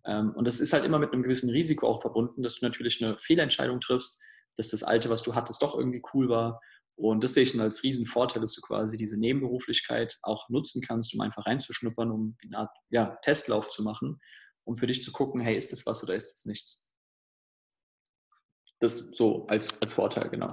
[0.04, 3.04] Ähm, und das ist halt immer mit einem gewissen Risiko auch verbunden, dass du natürlich
[3.04, 4.20] eine Fehlentscheidung triffst,
[4.56, 6.60] dass das Alte, was du hattest, doch irgendwie cool war.
[6.96, 11.12] Und das sehe ich dann als Riesenvorteil, dass du quasi diese Nebenberuflichkeit auch nutzen kannst,
[11.14, 14.20] um einfach reinzuschnuppern, um eine Art ja, Testlauf zu machen,
[14.64, 16.83] um für dich zu gucken, hey, ist das was oder ist das nichts?
[18.80, 20.48] Das so als, als Vorteil, genau.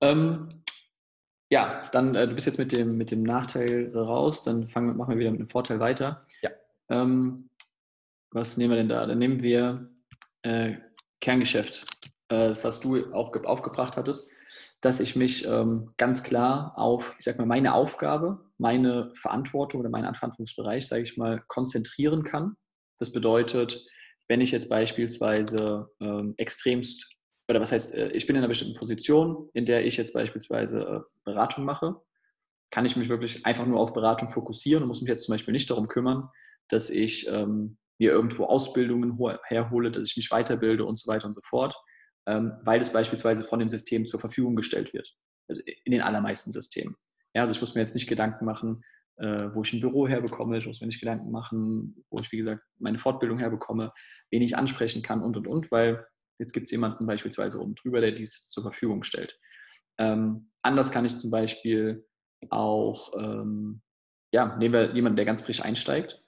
[0.00, 0.62] Ähm,
[1.50, 5.10] ja, dann, äh, du bist jetzt mit dem, mit dem Nachteil raus, dann fangen, machen
[5.10, 6.22] wir wieder mit dem Vorteil weiter.
[6.42, 6.50] Ja.
[6.88, 7.50] Ähm,
[8.30, 9.06] was nehmen wir denn da?
[9.06, 9.90] Dann nehmen wir
[10.42, 10.76] äh,
[11.20, 11.84] Kerngeschäft.
[12.28, 14.32] Äh, das, was du auch aufgebracht hattest,
[14.80, 19.90] dass ich mich ähm, ganz klar auf, ich sag mal, meine Aufgabe, meine Verantwortung oder
[19.90, 22.56] meinen Verantwortungsbereich, sage ich mal, konzentrieren kann.
[22.98, 23.84] Das bedeutet,
[24.30, 27.04] wenn ich jetzt beispielsweise ähm, extremst
[27.48, 30.78] oder was heißt, äh, ich bin in einer bestimmten Position, in der ich jetzt beispielsweise
[30.78, 31.96] äh, Beratung mache,
[32.70, 35.50] kann ich mich wirklich einfach nur auf Beratung fokussieren und muss mich jetzt zum Beispiel
[35.50, 36.28] nicht darum kümmern,
[36.68, 41.34] dass ich ähm, mir irgendwo Ausbildungen herhole, dass ich mich weiterbilde und so weiter und
[41.34, 41.74] so fort,
[42.26, 45.12] ähm, weil es beispielsweise von dem System zur Verfügung gestellt wird.
[45.48, 46.94] Also in den allermeisten Systemen.
[47.34, 50.56] Ja, also ich muss mir jetzt nicht Gedanken machen, äh, wo ich ein Büro herbekomme,
[50.56, 53.92] ich muss mir nicht Gedanken machen, wo ich, wie gesagt, meine Fortbildung herbekomme,
[54.30, 56.06] wen ich ansprechen kann und und und, weil
[56.40, 59.38] Jetzt gibt es jemanden beispielsweise oben drüber, der dies zur Verfügung stellt.
[59.98, 62.08] Ähm, anders kann ich zum Beispiel
[62.48, 63.82] auch, ähm,
[64.32, 66.24] ja, nehmen wir jemanden, der ganz frisch einsteigt,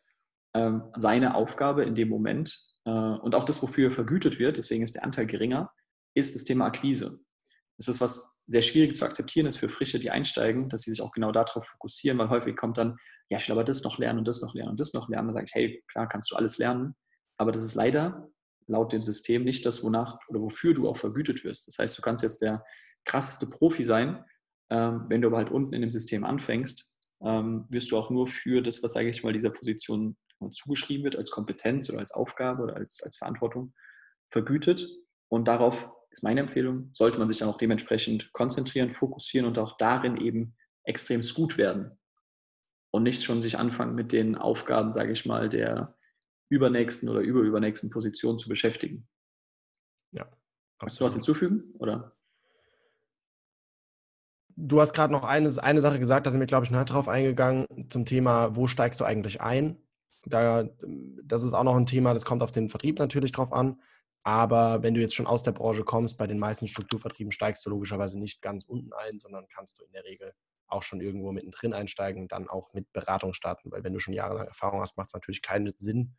[0.54, 4.84] ähm, seine Aufgabe in dem Moment äh, und auch das, wofür er vergütet wird, deswegen
[4.84, 5.72] ist der Anteil geringer,
[6.14, 7.18] ist das Thema Akquise.
[7.82, 11.02] Das ist was sehr schwierig zu akzeptieren ist für Frische, die einsteigen, dass sie sich
[11.02, 12.96] auch genau darauf fokussieren, weil häufig kommt dann,
[13.28, 15.28] ja, ich will aber das noch lernen und das noch lernen und das noch lernen.
[15.28, 16.94] Dann sage ich, hey, klar, kannst du alles lernen,
[17.38, 18.28] aber das ist leider
[18.68, 21.66] laut dem System nicht das, wonach oder wofür du auch vergütet wirst.
[21.66, 22.64] Das heißt, du kannst jetzt der
[23.04, 24.24] krasseste Profi sein,
[24.70, 28.28] ähm, wenn du aber halt unten in dem System anfängst, ähm, wirst du auch nur
[28.28, 30.16] für das, was, sage ich mal, dieser Position
[30.52, 33.74] zugeschrieben wird, als Kompetenz oder als Aufgabe oder als, als Verantwortung
[34.30, 34.88] vergütet.
[35.28, 39.76] Und darauf ist meine Empfehlung, sollte man sich dann auch dementsprechend konzentrieren, fokussieren und auch
[39.76, 41.98] darin eben extrem gut werden.
[42.90, 45.96] Und nicht schon sich anfangen mit den Aufgaben, sage ich mal, der
[46.50, 49.08] übernächsten oder überübernächsten Position zu beschäftigen.
[50.10, 50.30] Ja.
[50.78, 51.72] Hast du was hinzufügen?
[51.78, 52.14] Oder?
[54.56, 57.08] Du hast gerade noch eine, eine Sache gesagt, da sind wir, glaube ich, noch drauf
[57.08, 59.78] eingegangen, zum Thema, wo steigst du eigentlich ein?
[60.24, 60.68] Da,
[61.24, 63.80] das ist auch noch ein Thema, das kommt auf den Vertrieb natürlich drauf an.
[64.24, 67.70] Aber wenn du jetzt schon aus der Branche kommst, bei den meisten Strukturvertrieben steigst du
[67.70, 70.32] logischerweise nicht ganz unten ein, sondern kannst du in der Regel
[70.68, 73.70] auch schon irgendwo mittendrin einsteigen dann auch mit Beratung starten.
[73.72, 76.14] Weil wenn du schon jahrelang Erfahrung hast, macht es natürlich keinen Sinn,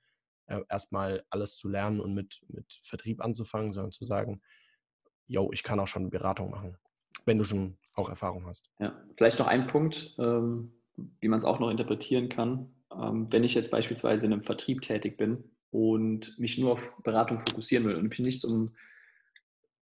[0.48, 4.42] äh, erstmal alles zu lernen und mit, mit Vertrieb anzufangen, sondern zu sagen,
[5.26, 6.78] yo, ich kann auch schon Beratung machen,
[7.26, 8.70] wenn du schon auch Erfahrung hast.
[8.80, 10.74] Ja, vielleicht noch ein Punkt, ähm,
[11.22, 12.76] wie man es auch noch interpretieren kann.
[12.92, 17.40] Ähm, wenn ich jetzt beispielsweise in einem Vertrieb tätig bin und mich nur auf Beratung
[17.40, 18.74] fokussieren will und mich nicht um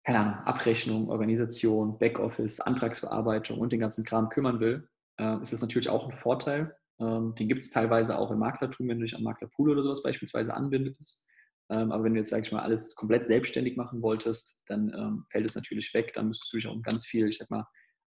[0.03, 4.89] keine Ahnung, Abrechnung, Organisation, Backoffice, Antragsverarbeitung und den ganzen Kram kümmern will,
[5.19, 8.87] äh, ist das natürlich auch ein Vorteil, ähm, den gibt es teilweise auch im Maklertum,
[8.87, 11.27] wenn du dich an Maklerpool oder sowas beispielsweise anbindest.
[11.69, 15.25] Ähm, aber wenn du jetzt, sag ich mal, alles komplett selbstständig machen wolltest, dann ähm,
[15.29, 16.13] fällt es natürlich weg.
[16.13, 17.65] Dann müsstest du dich auch um ganz viel, ich sag mal,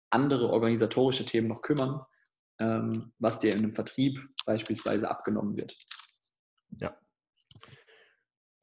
[0.09, 2.01] andere organisatorische Themen noch kümmern,
[2.59, 5.75] ähm, was dir in einem Vertrieb beispielsweise abgenommen wird.
[6.81, 6.95] Ja.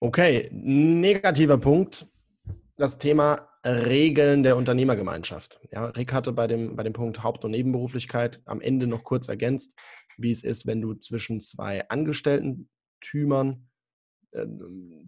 [0.03, 2.07] Okay, negativer Punkt.
[2.79, 5.61] Das Thema Regeln der Unternehmergemeinschaft.
[5.71, 9.29] Ja, Rick hatte bei dem, bei dem Punkt Haupt- und Nebenberuflichkeit am Ende noch kurz
[9.29, 9.79] ergänzt,
[10.17, 13.69] wie es ist, wenn du zwischen zwei Angestellten-Tümern
[14.31, 14.47] äh,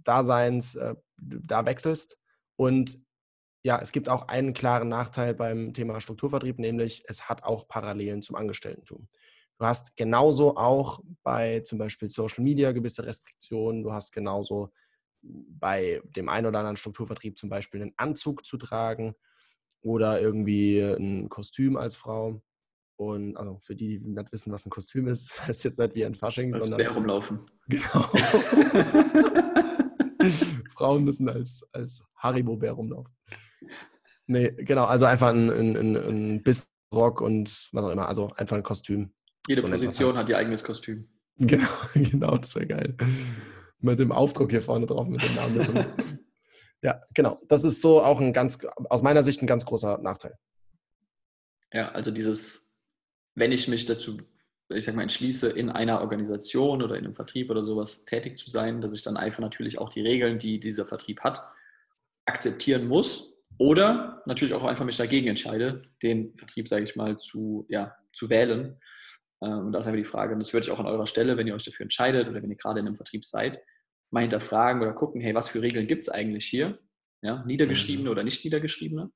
[0.04, 2.18] Daseins äh, da wechselst.
[2.56, 2.98] Und
[3.64, 8.20] ja, es gibt auch einen klaren Nachteil beim Thema Strukturvertrieb, nämlich es hat auch Parallelen
[8.20, 9.08] zum Angestelltentum.
[9.58, 13.82] Du hast genauso auch bei zum Beispiel Social Media gewisse Restriktionen.
[13.82, 14.70] Du hast genauso
[15.22, 19.14] bei dem einen oder anderen Strukturvertrieb zum Beispiel einen Anzug zu tragen
[19.80, 22.42] oder irgendwie ein Kostüm als Frau.
[22.96, 25.94] Und also für die, die nicht wissen, was ein Kostüm ist, das ist jetzt nicht
[25.94, 26.94] wie ein Fasching, als sondern.
[26.94, 27.40] rumlaufen.
[27.68, 27.82] Genau.
[30.70, 33.12] Frauen müssen als, als Haribo-Bär rumlaufen.
[34.26, 38.56] Nee, genau, also einfach ein, ein, ein, ein Bissrock und was auch immer, also einfach
[38.56, 39.12] ein Kostüm.
[39.48, 41.08] Jede so Position hat ihr eigenes Kostüm.
[41.38, 42.96] Genau, genau, das wäre geil.
[43.82, 45.86] Mit dem Aufdruck hier vorne drauf, mit dem Namen.
[46.82, 47.40] ja, genau.
[47.48, 50.38] Das ist so auch ein ganz, aus meiner Sicht ein ganz großer Nachteil.
[51.72, 52.72] Ja, also dieses
[53.34, 54.18] wenn ich mich dazu
[54.74, 58.48] ich sag mal, entschließe, in einer Organisation oder in einem Vertrieb oder sowas tätig zu
[58.48, 61.42] sein, dass ich dann einfach natürlich auch die Regeln, die dieser Vertrieb hat,
[62.24, 67.66] akzeptieren muss oder natürlich auch einfach mich dagegen entscheide, den Vertrieb, sage ich mal, zu,
[67.68, 68.78] ja, zu wählen.
[69.42, 71.36] Ähm, und da ist einfach die Frage, und das würde ich auch an eurer Stelle,
[71.36, 73.60] wenn ihr euch dafür entscheidet oder wenn ihr gerade in einem Vertrieb seid,
[74.12, 76.78] mal hinterfragen oder gucken, hey, was für Regeln gibt es eigentlich hier?
[77.22, 78.12] Ja, niedergeschriebene mhm.
[78.12, 79.10] oder nicht niedergeschriebene,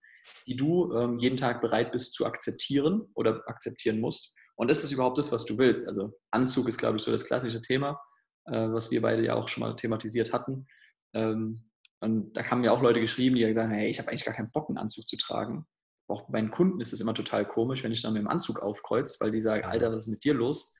[0.46, 4.34] die du ähm, jeden Tag bereit bist zu akzeptieren oder akzeptieren musst.
[4.56, 5.86] Und ist das überhaupt das, was du willst?
[5.86, 8.00] Also Anzug ist, glaube ich, so das klassische Thema,
[8.46, 10.66] äh, was wir beide ja auch schon mal thematisiert hatten.
[11.14, 11.68] Ähm,
[12.00, 14.24] und da haben ja auch Leute geschrieben, die ja gesagt haben, hey, ich habe eigentlich
[14.24, 15.66] gar keinen Bock, einen Anzug zu tragen.
[16.08, 18.60] Auch bei meinen Kunden ist es immer total komisch, wenn ich dann mit dem Anzug
[18.60, 20.74] aufkreuze, weil die sagen, Alter, was ist mit dir los?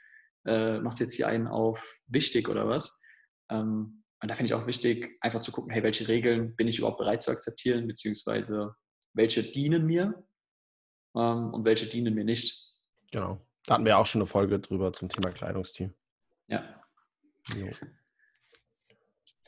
[0.47, 3.03] Äh, machst jetzt hier einen auf wichtig oder was?
[3.51, 6.79] Ähm, und da finde ich auch wichtig, einfach zu gucken, hey, welche Regeln bin ich
[6.79, 8.75] überhaupt bereit zu akzeptieren, beziehungsweise
[9.13, 10.27] welche dienen mir
[11.15, 12.75] ähm, und welche dienen mir nicht.
[13.13, 13.47] Genau.
[13.65, 15.93] Da hatten wir auch schon eine Folge drüber zum Thema Kleidungsteam.
[16.49, 16.83] Ja.
[17.57, 17.67] Jo.
[17.67, 17.83] Ist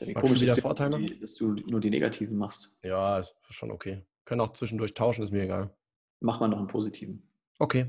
[0.01, 0.99] ja komisch, wieder Vorteile?
[0.99, 2.77] Die, dass du nur die negativen machst.
[2.83, 4.05] Ja, ist schon okay.
[4.25, 5.75] Können auch zwischendurch tauschen, ist mir egal.
[6.19, 7.27] Mach mal noch einen positiven.
[7.59, 7.87] Okay.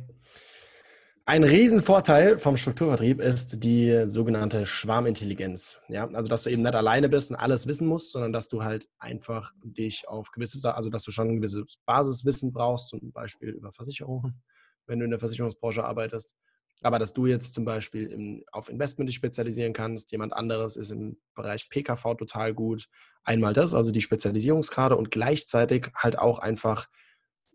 [1.26, 5.80] Ein Riesenvorteil vom Strukturvertrieb ist die sogenannte Schwarmintelligenz.
[5.88, 8.64] Ja, also dass du eben nicht alleine bist und alles wissen musst, sondern dass du
[8.64, 13.50] halt einfach dich auf gewisse, also dass du schon ein gewisses Basiswissen brauchst, zum Beispiel
[13.50, 14.42] über Versicherungen,
[14.86, 16.34] wenn du in der Versicherungsbranche arbeitest.
[16.82, 20.90] Aber dass du jetzt zum Beispiel im, auf Investment dich spezialisieren kannst, jemand anderes ist
[20.90, 22.88] im Bereich PKV total gut.
[23.22, 26.86] Einmal das, also die Spezialisierungsgrade und gleichzeitig halt auch einfach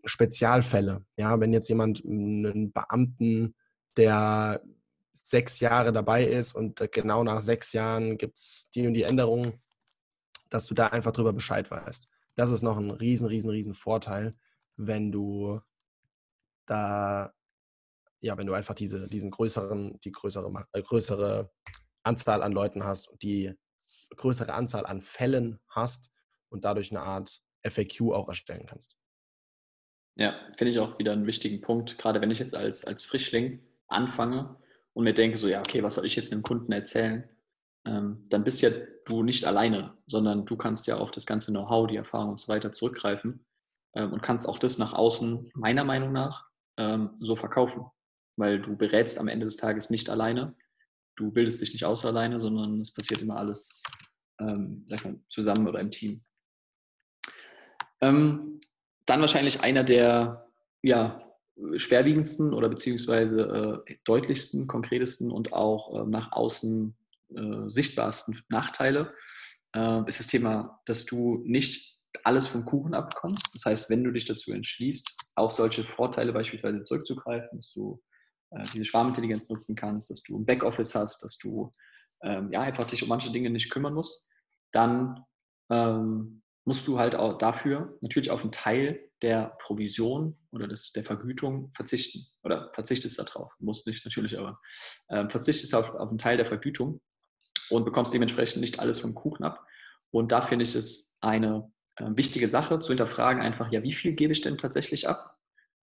[0.06, 1.04] Spezialfälle.
[1.16, 3.54] Ja, wenn jetzt jemand einen Beamten,
[3.96, 4.62] der
[5.12, 9.62] sechs Jahre dabei ist und genau nach sechs Jahren gibt es die und die Änderungen,
[10.50, 12.08] dass du da einfach drüber Bescheid weißt.
[12.34, 14.36] Das ist noch ein riesen, riesen, riesen Vorteil,
[14.76, 15.60] wenn du
[16.66, 17.32] da
[18.20, 21.50] ja, wenn du einfach diese, diesen größeren, die größere, äh, größere
[22.02, 23.54] Anzahl an Leuten hast und die
[24.16, 26.10] größere Anzahl an Fällen hast
[26.48, 28.96] und dadurch eine Art FAQ auch erstellen kannst.
[30.16, 33.60] Ja, finde ich auch wieder einen wichtigen Punkt, gerade wenn ich jetzt als, als Frischling
[33.88, 34.56] anfange
[34.94, 37.28] und mir denke, so, ja, okay, was soll ich jetzt dem Kunden erzählen?
[37.84, 38.70] Ähm, dann bist ja
[39.04, 42.48] du nicht alleine, sondern du kannst ja auf das ganze Know-how, die Erfahrung und so
[42.48, 43.44] weiter zurückgreifen
[43.94, 46.48] ähm, und kannst auch das nach außen, meiner Meinung nach,
[46.78, 47.86] ähm, so verkaufen
[48.36, 50.54] weil du berätst am Ende des Tages nicht alleine.
[51.16, 53.82] Du bildest dich nicht aus alleine, sondern es passiert immer alles
[54.38, 54.84] ähm,
[55.30, 56.22] zusammen oder im Team.
[58.02, 58.60] Ähm,
[59.06, 60.46] dann wahrscheinlich einer der
[60.82, 61.22] ja,
[61.76, 66.96] schwerwiegendsten oder beziehungsweise äh, deutlichsten, konkretesten und auch äh, nach außen
[67.34, 69.12] äh, sichtbarsten Nachteile
[69.74, 73.46] äh, ist das Thema, dass du nicht alles vom Kuchen abkommst.
[73.54, 78.02] Das heißt, wenn du dich dazu entschließt, auf solche Vorteile beispielsweise zurückzugreifen, dass du
[78.50, 81.72] äh, diese Schwarmintelligenz nutzen kannst, dass du ein Backoffice hast, dass du
[82.22, 84.26] ähm, ja, einfach dich um manche Dinge nicht kümmern musst,
[84.72, 85.24] dann
[85.70, 91.04] ähm, musst du halt auch dafür natürlich auf einen Teil der Provision oder des, der
[91.04, 92.26] Vergütung verzichten.
[92.42, 93.52] Oder verzichtest darauf.
[93.60, 94.60] Musst nicht natürlich, aber
[95.08, 97.00] äh, verzichtest auf, auf einen Teil der Vergütung
[97.70, 99.64] und bekommst dementsprechend nicht alles vom Kuchen ab.
[100.10, 104.12] Und da finde ich es eine äh, wichtige Sache zu hinterfragen, einfach, ja, wie viel
[104.12, 105.38] gebe ich denn tatsächlich ab?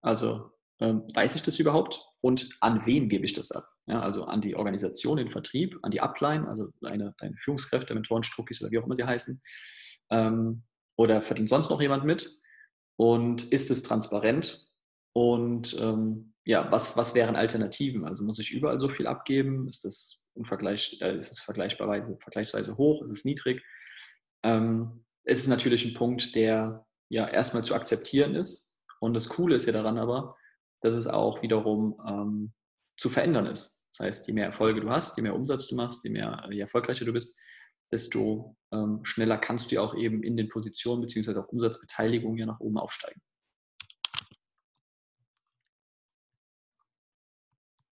[0.02, 3.64] Also ähm, weiß ich das überhaupt und an wen gebe ich das ab?
[3.88, 8.24] Ja, also an die Organisation, den Vertrieb, an die Upline, also deine, deine Führungskräfte, Mentoren,
[8.24, 9.42] Struckis oder wie auch immer sie heißen.
[10.10, 10.64] Ähm,
[10.98, 12.40] oder verdient sonst noch jemand mit?
[12.98, 14.70] Und ist es transparent?
[15.14, 18.06] Und ähm, ja, was, was wären Alternativen?
[18.06, 19.68] Also muss ich überall so viel abgeben?
[19.68, 23.02] Ist das, im Vergleich, äh, ist es vergleichsweise, vergleichsweise hoch?
[23.02, 23.64] Ist es niedrig?
[24.44, 28.80] Ähm, es ist natürlich ein Punkt, der ja erstmal zu akzeptieren ist.
[29.00, 30.36] Und das Coole ist ja daran aber,
[30.82, 32.54] dass es auch wiederum ähm,
[32.98, 33.86] zu verändern ist.
[33.92, 36.60] Das heißt, je mehr Erfolge du hast, je mehr Umsatz du machst, je, mehr, je
[36.60, 37.40] erfolgreicher du bist,
[37.92, 41.40] desto ähm, schneller kannst du ja auch eben in den Positionen bzw.
[41.40, 43.22] auch Umsatzbeteiligung ja nach oben aufsteigen.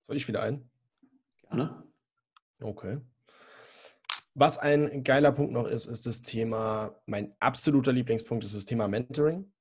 [0.08, 0.70] Soll ich wieder ein?
[1.42, 1.84] Gerne.
[2.62, 3.00] Okay.
[4.36, 8.88] Was ein geiler Punkt noch ist, ist das Thema, mein absoluter Lieblingspunkt ist das Thema
[8.88, 9.52] Mentoring,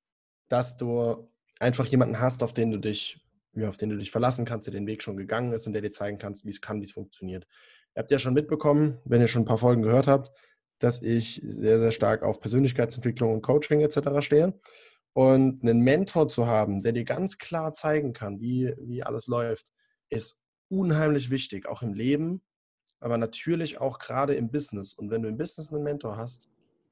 [0.49, 1.31] dass du
[1.61, 3.21] einfach jemanden hast, auf den du dich,
[3.53, 5.83] ja, auf den du dich verlassen kannst, der den Weg schon gegangen ist und der
[5.83, 7.47] dir zeigen kannst, wie es kann, wie es funktioniert.
[7.95, 10.31] Ihr habt ja schon mitbekommen, wenn ihr schon ein paar Folgen gehört habt,
[10.79, 14.21] dass ich sehr, sehr stark auf Persönlichkeitsentwicklung und Coaching etc.
[14.21, 14.59] stehe.
[15.13, 19.73] Und einen Mentor zu haben, der dir ganz klar zeigen kann, wie, wie alles läuft,
[20.09, 22.41] ist unheimlich wichtig, auch im Leben,
[22.99, 24.95] aber natürlich auch gerade im Business.
[24.95, 26.49] Und wenn du im Business einen Mentor hast,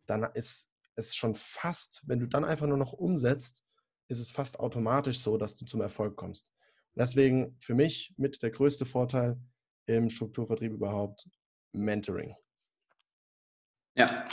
[0.06, 3.64] dann ist es schon fast, wenn du dann einfach nur noch umsetzt,
[4.08, 6.50] ist es fast automatisch so, dass du zum Erfolg kommst.
[6.94, 9.38] Deswegen für mich mit der größte Vorteil
[9.96, 11.28] im Strukturvertrieb überhaupt
[11.72, 12.34] Mentoring.
[13.94, 14.26] Ja,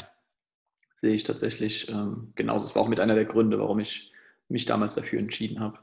[0.96, 2.66] sehe ich tatsächlich ähm, genauso.
[2.66, 4.12] Das war auch mit einer der Gründe, warum ich
[4.50, 5.80] mich damals dafür entschieden habe,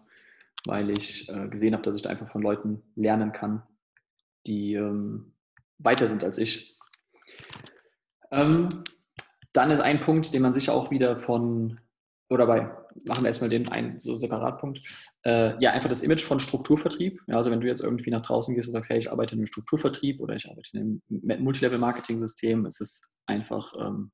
[0.67, 3.63] weil ich äh, gesehen habe, dass ich da einfach von Leuten lernen kann,
[4.47, 5.33] die ähm,
[5.79, 6.79] weiter sind als ich.
[8.31, 8.85] Ähm,
[9.53, 11.81] dann ist ein Punkt, den man sich auch wieder von,
[12.29, 12.61] oder bei,
[13.07, 14.81] machen wir erstmal den einen so Separatpunkt,
[15.25, 17.21] äh, ja, einfach das Image von Strukturvertrieb.
[17.27, 19.41] Ja, also wenn du jetzt irgendwie nach draußen gehst und sagst, hey, ich arbeite in
[19.41, 24.11] einem Strukturvertrieb oder ich arbeite in einem Multilevel-Marketing-System, ist es einfach ähm,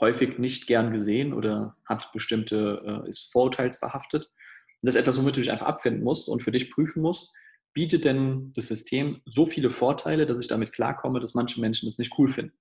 [0.00, 4.24] häufig nicht gern gesehen oder hat bestimmte, äh, ist vorurteilsbehaftet.
[4.24, 7.32] Und das ist etwas, womit du dich einfach abfinden musst und für dich prüfen musst,
[7.72, 11.98] bietet denn das System so viele Vorteile, dass ich damit klarkomme, dass manche Menschen das
[11.98, 12.52] nicht cool finden.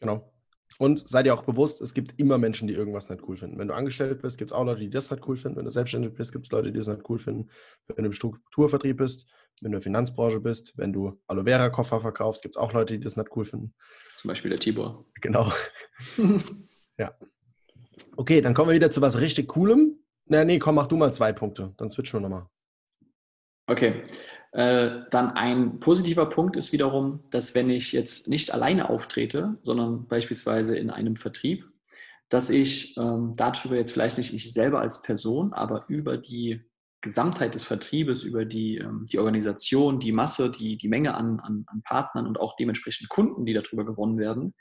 [0.00, 0.33] Genau.
[0.78, 3.58] Und sei dir auch bewusst, es gibt immer Menschen, die irgendwas nicht cool finden.
[3.58, 5.56] Wenn du angestellt bist, gibt es auch Leute, die das nicht cool finden.
[5.56, 7.48] Wenn du selbstständig bist, gibt es Leute, die das nicht cool finden.
[7.86, 9.26] Wenn du im Strukturvertrieb bist,
[9.60, 12.72] wenn du in der Finanzbranche bist, wenn du Aloe Vera Koffer verkaufst, gibt es auch
[12.72, 13.74] Leute, die das nicht cool finden.
[14.20, 15.04] Zum Beispiel der Tibor.
[15.20, 15.52] Genau.
[16.98, 17.14] ja.
[18.16, 19.98] Okay, dann kommen wir wieder zu was richtig Coolem.
[20.26, 21.74] Na, nee, komm, mach du mal zwei Punkte.
[21.76, 22.48] Dann switchen wir nochmal.
[23.66, 24.02] Okay.
[24.52, 30.06] Äh, dann ein positiver Punkt ist wiederum, dass wenn ich jetzt nicht alleine auftrete, sondern
[30.06, 31.68] beispielsweise in einem Vertrieb,
[32.28, 36.60] dass ich ähm, darüber jetzt vielleicht nicht ich selber als Person, aber über die
[37.00, 41.64] Gesamtheit des Vertriebes, über die, ähm, die Organisation, die Masse, die, die Menge an, an,
[41.66, 44.54] an Partnern und auch dementsprechend Kunden, die darüber gewonnen werden,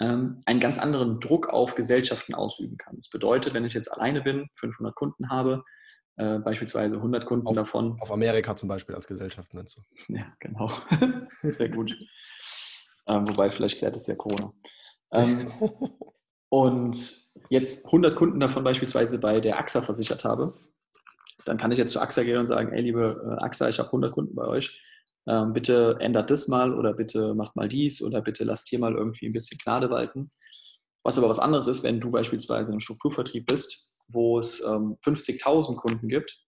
[0.00, 2.96] ähm, einen ganz anderen Druck auf Gesellschaften ausüben kann.
[2.96, 5.62] Das bedeutet, wenn ich jetzt alleine bin, 500 Kunden habe,
[6.16, 8.00] äh, beispielsweise 100 Kunden auf, davon.
[8.00, 10.14] Auf Amerika zum Beispiel als Gesellschaft nennst du.
[10.14, 10.70] Ja, genau.
[11.42, 11.96] das wäre gut.
[13.08, 14.52] ähm, wobei, vielleicht klärt es ja Corona.
[15.12, 15.52] Ähm,
[16.50, 16.96] und
[17.50, 20.54] jetzt 100 Kunden davon beispielsweise bei der AXA versichert habe,
[21.46, 23.88] dann kann ich jetzt zu AXA gehen und sagen, ey, liebe äh, AXA, ich habe
[23.88, 24.80] 100 Kunden bei euch.
[25.26, 28.94] Ähm, bitte ändert das mal oder bitte macht mal dies oder bitte lasst hier mal
[28.94, 30.30] irgendwie ein bisschen Gnade walten.
[31.02, 35.76] Was aber was anderes ist, wenn du beispielsweise im Strukturvertrieb bist wo es ähm, 50.000
[35.76, 36.40] Kunden gibt.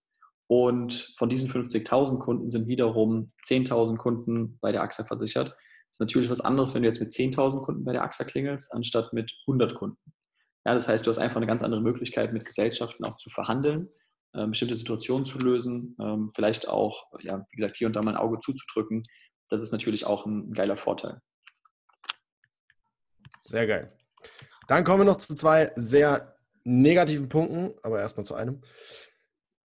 [0.49, 5.49] Und von diesen 50.000 Kunden sind wiederum 10.000 Kunden bei der AXA versichert.
[5.49, 5.57] Das
[5.93, 9.13] ist natürlich was anderes, wenn du jetzt mit 10.000 Kunden bei der AXA klingelst, anstatt
[9.13, 10.13] mit 100 Kunden.
[10.65, 13.89] Ja, das heißt, du hast einfach eine ganz andere Möglichkeit, mit Gesellschaften auch zu verhandeln,
[14.35, 18.13] äh, bestimmte Situationen zu lösen, ähm, vielleicht auch, ja, wie gesagt, hier und da mal
[18.13, 19.03] ein Auge zuzudrücken.
[19.49, 21.21] Das ist natürlich auch ein, ein geiler Vorteil.
[23.45, 23.87] Sehr geil.
[24.67, 26.36] Dann kommen wir noch zu zwei sehr
[26.67, 28.61] negativen Punkten, aber erstmal zu einem.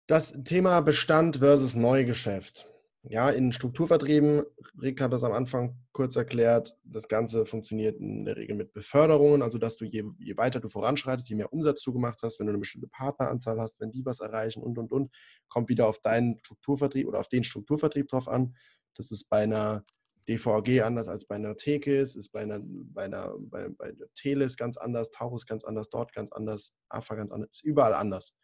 [0.07, 2.65] Das Thema Bestand versus Neugeschäft.
[3.03, 4.43] Ja, in Strukturvertrieben,
[4.81, 9.41] Rick hat das am Anfang kurz erklärt, das Ganze funktioniert in der Regel mit Beförderungen,
[9.41, 12.47] also dass du je, je weiter du voranschreitest, je mehr Umsatz du gemacht hast, wenn
[12.47, 15.11] du eine bestimmte Partneranzahl hast, wenn die was erreichen und, und, und,
[15.47, 18.55] kommt wieder auf deinen Strukturvertrieb oder auf den Strukturvertrieb drauf an.
[18.95, 19.85] Das ist bei einer
[20.29, 24.57] DVG anders als bei einer Tekis, ist bei einer, bei einer bei, bei der Teles
[24.57, 28.37] ganz anders, Taurus ganz anders, dort ganz anders, AFA ganz anders, ist überall anders.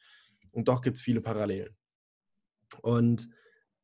[0.52, 1.78] Und doch gibt es viele Parallelen.
[2.82, 3.30] Und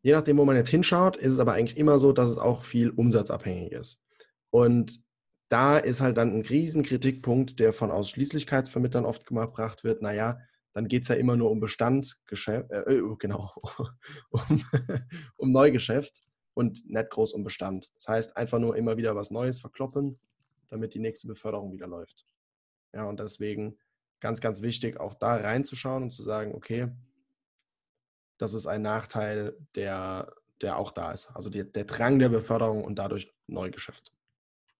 [0.01, 2.63] je nachdem, wo man jetzt hinschaut, ist es aber eigentlich immer so, dass es auch
[2.63, 4.03] viel umsatzabhängig ist.
[4.49, 5.03] Und
[5.49, 10.39] da ist halt dann ein riesen Kritikpunkt, der von Ausschließlichkeitsvermittlern oft gebracht wird, naja,
[10.73, 13.51] dann geht es ja immer nur um Bestand, äh, äh genau,
[14.29, 14.63] um,
[15.35, 16.21] um Neugeschäft
[16.53, 17.89] und nicht groß um Bestand.
[17.95, 20.19] Das heißt, einfach nur immer wieder was Neues verkloppen,
[20.67, 22.25] damit die nächste Beförderung wieder läuft.
[22.93, 23.77] Ja, und deswegen
[24.19, 26.89] ganz, ganz wichtig, auch da reinzuschauen und zu sagen, okay,
[28.37, 31.31] das ist ein Nachteil, der, der auch da ist.
[31.35, 34.11] Also der, der Drang der Beförderung und dadurch Neugeschäft.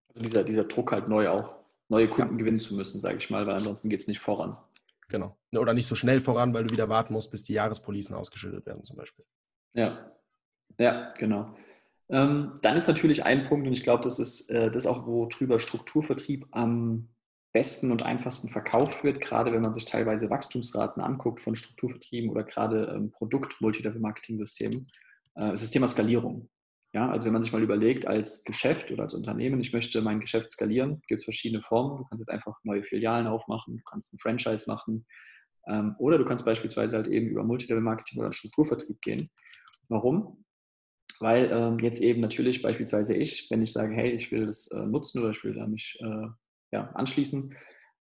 [0.08, 1.56] Also dieser, dieser Druck halt neu auch,
[1.88, 2.38] neue Kunden ja.
[2.38, 4.56] gewinnen zu müssen, sage ich mal, weil ansonsten geht es nicht voran.
[5.08, 5.36] Genau.
[5.54, 8.84] Oder nicht so schnell voran, weil du wieder warten musst, bis die Jahrespolisen ausgeschüttet werden,
[8.84, 9.24] zum Beispiel.
[9.74, 10.10] Ja,
[10.78, 11.54] ja, genau.
[12.08, 15.58] Ähm, dann ist natürlich ein Punkt, und ich glaube, das ist äh, das auch, worüber
[15.58, 17.08] Strukturvertrieb am
[17.52, 22.44] besten und einfachsten verkauft wird, gerade wenn man sich teilweise Wachstumsraten anguckt von Strukturvertrieben oder
[22.44, 24.86] gerade ähm, Produkt-Multilevel-Marketing-Systemen,
[25.36, 26.48] äh, ist das Thema Skalierung.
[26.94, 30.20] Ja, also wenn man sich mal überlegt, als Geschäft oder als Unternehmen, ich möchte mein
[30.20, 31.96] Geschäft skalieren, gibt es verschiedene Formen.
[31.96, 35.06] Du kannst jetzt einfach neue Filialen aufmachen, du kannst ein Franchise machen
[35.66, 39.26] ähm, oder du kannst beispielsweise halt eben über Multilevel-Marketing oder Strukturvertrieb gehen.
[39.88, 40.44] Warum?
[41.22, 44.80] Weil ähm, jetzt eben natürlich beispielsweise ich, wenn ich sage, hey, ich will das äh,
[44.80, 46.26] nutzen oder ich will da mich äh,
[46.72, 47.54] ja, anschließen,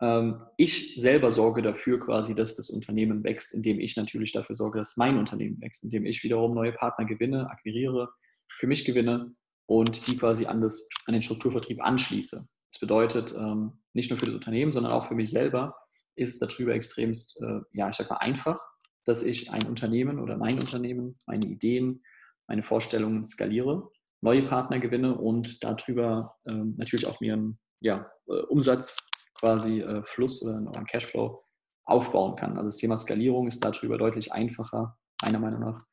[0.02, 4.80] ähm, ich selber sorge dafür quasi, dass das Unternehmen wächst, indem ich natürlich dafür sorge,
[4.80, 8.10] dass mein Unternehmen wächst, indem ich wiederum neue Partner gewinne, akquiriere,
[8.50, 9.36] für mich gewinne
[9.68, 12.48] und die quasi an, das, an den Strukturvertrieb anschließe.
[12.72, 15.76] Das bedeutet, ähm, nicht nur für das Unternehmen, sondern auch für mich selber
[16.16, 18.60] ist es darüber extremst, äh, ja, ich sag mal, einfach,
[19.06, 22.04] dass ich ein Unternehmen oder mein Unternehmen, meine Ideen,
[22.52, 23.90] meine Vorstellungen skaliere,
[24.20, 28.98] neue Partner gewinne und darüber ähm, natürlich auch mir einen ja, äh, Umsatz
[29.40, 31.46] quasi äh, Fluss oder einen Cashflow
[31.86, 32.58] aufbauen kann.
[32.58, 35.86] Also das Thema Skalierung ist darüber deutlich einfacher, meiner Meinung nach,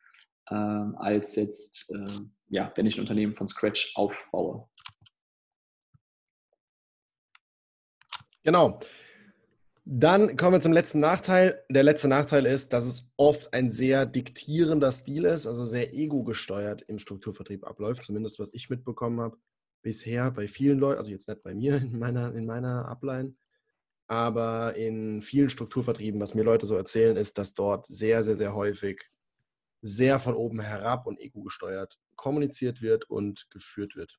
[0.51, 4.69] äh, als jetzt, äh, ja, wenn ich ein Unternehmen von Scratch aufbaue.
[8.43, 8.81] Genau.
[9.91, 11.65] Dann kommen wir zum letzten Nachteil.
[11.71, 16.83] Der letzte Nachteil ist, dass es oft ein sehr diktierender Stil ist, also sehr ego-gesteuert
[16.83, 19.39] im Strukturvertrieb abläuft, zumindest was ich mitbekommen habe
[19.81, 23.35] bisher bei vielen Leuten, also jetzt nicht bei mir in meiner, in meiner Upline,
[24.09, 28.55] aber in vielen Strukturvertrieben, was mir Leute so erzählen, ist, dass dort sehr, sehr, sehr
[28.55, 29.11] häufig
[29.81, 34.19] sehr von oben herab und ego gesteuert kommuniziert wird und geführt wird.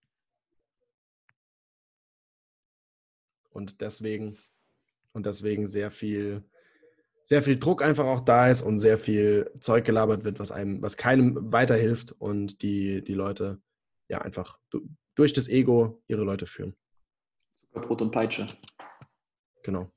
[3.51, 4.39] Und deswegen,
[5.13, 6.43] und deswegen sehr viel,
[7.23, 10.81] sehr viel Druck einfach auch da ist und sehr viel Zeug gelabert wird, was einem,
[10.81, 13.61] was keinem weiterhilft und die, die Leute
[14.07, 14.59] ja einfach
[15.15, 16.75] durch das Ego ihre Leute führen.
[17.73, 18.45] Brot und Peitsche.
[19.63, 19.91] Genau.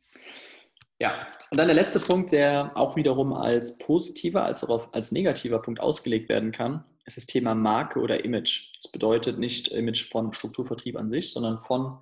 [0.98, 5.60] Ja, und dann der letzte Punkt, der auch wiederum als positiver als auch als negativer
[5.60, 8.72] Punkt ausgelegt werden kann, ist das Thema Marke oder Image.
[8.80, 11.98] Das bedeutet nicht Image von Strukturvertrieb an sich, sondern von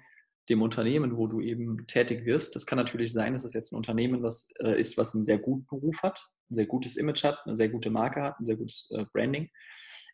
[0.51, 2.57] dem Unternehmen, wo du eben tätig wirst.
[2.57, 5.39] Das kann natürlich sein, dass es jetzt ein Unternehmen was, äh, ist, was einen sehr
[5.39, 6.21] guten Beruf hat,
[6.51, 9.49] ein sehr gutes Image hat, eine sehr gute Marke hat, ein sehr gutes äh, Branding.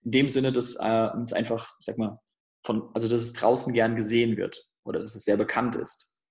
[0.05, 2.21] In dem Sinne, dass äh, es einfach, sag mal,
[2.65, 6.23] von, also dass es draußen gern gesehen wird oder dass es sehr bekannt ist.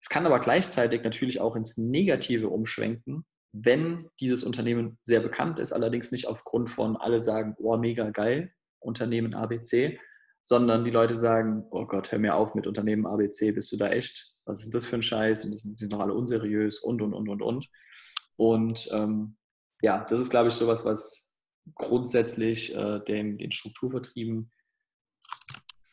[0.00, 5.72] Es kann aber gleichzeitig natürlich auch ins Negative umschwenken, wenn dieses Unternehmen sehr bekannt ist,
[5.72, 9.98] allerdings nicht aufgrund von alle sagen, oh, mega geil, Unternehmen ABC,
[10.44, 13.88] sondern die Leute sagen, oh Gott, hör mir auf mit Unternehmen ABC, bist du da
[13.88, 14.32] echt?
[14.44, 15.44] Was ist das für ein Scheiß?
[15.44, 17.68] Und das sind, doch alle unseriös und, und, und, und, und.
[18.36, 19.36] Und ähm,
[19.80, 21.36] ja, das ist, glaube ich, sowas, was
[21.74, 24.52] grundsätzlich äh, den, den Strukturvertrieben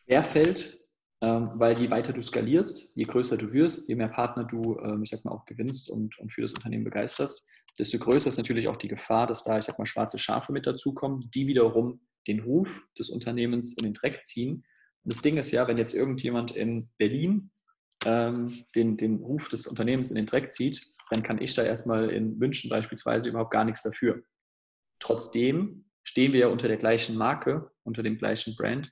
[0.04, 0.78] schwerfällt,
[1.22, 5.04] ähm, weil je weiter du skalierst, je größer du wirst, je mehr Partner du, ähm,
[5.04, 7.48] ich sag mal, auch gewinnst und, und für das Unternehmen begeisterst,
[7.80, 10.68] desto größer ist natürlich auch die Gefahr, dass da, ich sag mal, schwarze Schafe mit
[10.68, 14.64] dazukommen, die wiederum den Ruf des Unternehmens in den Dreck ziehen.
[15.04, 17.52] Und das Ding ist ja, wenn jetzt irgendjemand in Berlin
[18.06, 22.10] ähm, den, den Ruf des Unternehmens in den Dreck zieht, dann kann ich da erstmal
[22.10, 24.24] in München beispielsweise überhaupt gar nichts dafür.
[25.00, 28.92] Trotzdem stehen wir ja unter der gleichen Marke, unter dem gleichen Brand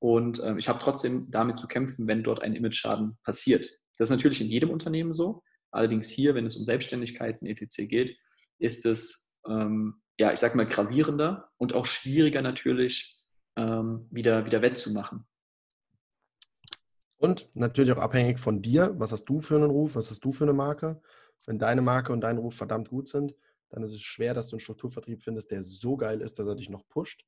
[0.00, 3.70] und äh, ich habe trotzdem damit zu kämpfen, wenn dort ein Image-Schaden passiert.
[3.98, 5.42] Das ist natürlich in jedem Unternehmen so.
[5.70, 7.86] Allerdings hier, wenn es um Selbstständigkeiten etc.
[7.86, 8.16] geht,
[8.58, 13.18] ist es, ähm, ja, ich sage mal, gravierender und auch schwieriger natürlich
[13.56, 15.26] ähm, wieder, wieder wettzumachen.
[17.16, 18.92] Und natürlich auch abhängig von dir.
[18.98, 19.94] Was hast du für einen Ruf?
[19.94, 21.00] Was hast du für eine Marke?
[21.46, 23.34] Wenn deine Marke und dein Ruf verdammt gut sind,
[23.70, 26.54] dann ist es schwer, dass du einen Strukturvertrieb findest, der so geil ist, dass er
[26.54, 27.24] dich noch pusht.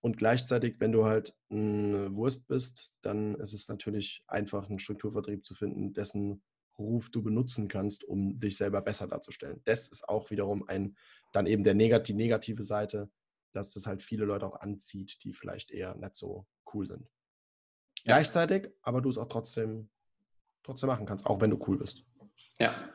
[0.00, 5.44] Und gleichzeitig, wenn du halt eine Wurst bist, dann ist es natürlich einfach, einen Strukturvertrieb
[5.44, 6.42] zu finden, dessen
[6.78, 9.60] Ruf du benutzen kannst, um dich selber besser darzustellen.
[9.64, 10.96] Das ist auch wiederum ein,
[11.36, 13.10] dann eben der negat die negative Seite,
[13.52, 17.02] dass das halt viele Leute auch anzieht, die vielleicht eher nicht so cool sind.
[18.04, 18.16] Ja.
[18.16, 19.88] Gleichzeitig, aber du es auch trotzdem,
[20.62, 22.04] trotzdem machen kannst, auch wenn du cool bist.
[22.58, 22.90] Ja.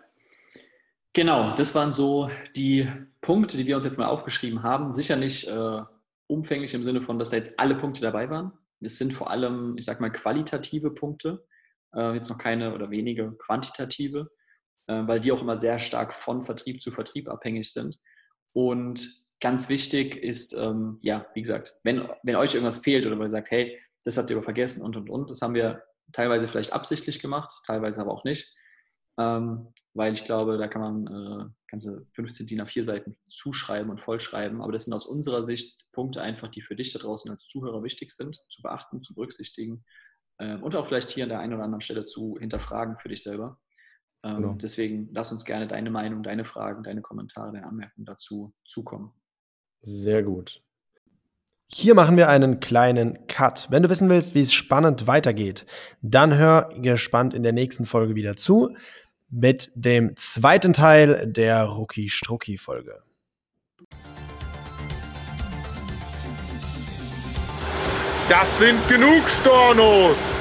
[1.14, 2.90] Genau, das waren so die
[3.20, 4.94] Punkte, die wir uns jetzt mal aufgeschrieben haben.
[4.94, 5.82] Sicher nicht äh,
[6.28, 8.54] umfänglich im Sinne von, dass da jetzt alle Punkte dabei waren.
[8.80, 11.46] Es sind vor allem, ich sag mal, qualitative Punkte,
[11.94, 14.32] äh, jetzt noch keine oder wenige quantitative,
[14.88, 18.00] äh, weil die auch immer sehr stark von Vertrieb zu Vertrieb abhängig sind.
[18.54, 19.08] Und
[19.40, 23.30] ganz wichtig ist, ähm, ja, wie gesagt, wenn, wenn euch irgendwas fehlt oder wenn ihr
[23.30, 26.74] sagt, hey, das habt ihr aber vergessen und und und, das haben wir teilweise vielleicht
[26.74, 28.54] absichtlich gemacht, teilweise aber auch nicht.
[29.18, 34.00] Ähm, weil ich glaube, da kann man äh, ganze 15 DIN A4 Seiten zuschreiben und
[34.00, 34.62] vollschreiben.
[34.62, 37.84] Aber das sind aus unserer Sicht Punkte einfach, die für dich da draußen als Zuhörer
[37.84, 39.84] wichtig sind, zu beachten, zu berücksichtigen
[40.38, 43.24] äh, und auch vielleicht hier an der einen oder anderen Stelle zu hinterfragen für dich
[43.24, 43.60] selber.
[44.24, 44.54] Ähm, genau.
[44.54, 49.12] Deswegen lass uns gerne deine Meinung, deine Fragen, deine Kommentare, deine Anmerkungen dazu zukommen.
[49.82, 50.62] Sehr gut.
[51.74, 53.68] Hier machen wir einen kleinen Cut.
[53.70, 55.66] Wenn du wissen willst, wie es spannend weitergeht,
[56.02, 58.76] dann hör gespannt in der nächsten Folge wieder zu
[59.30, 63.02] mit dem zweiten Teil der Rucki Strucki Folge.
[68.28, 70.41] Das sind genug Stornos!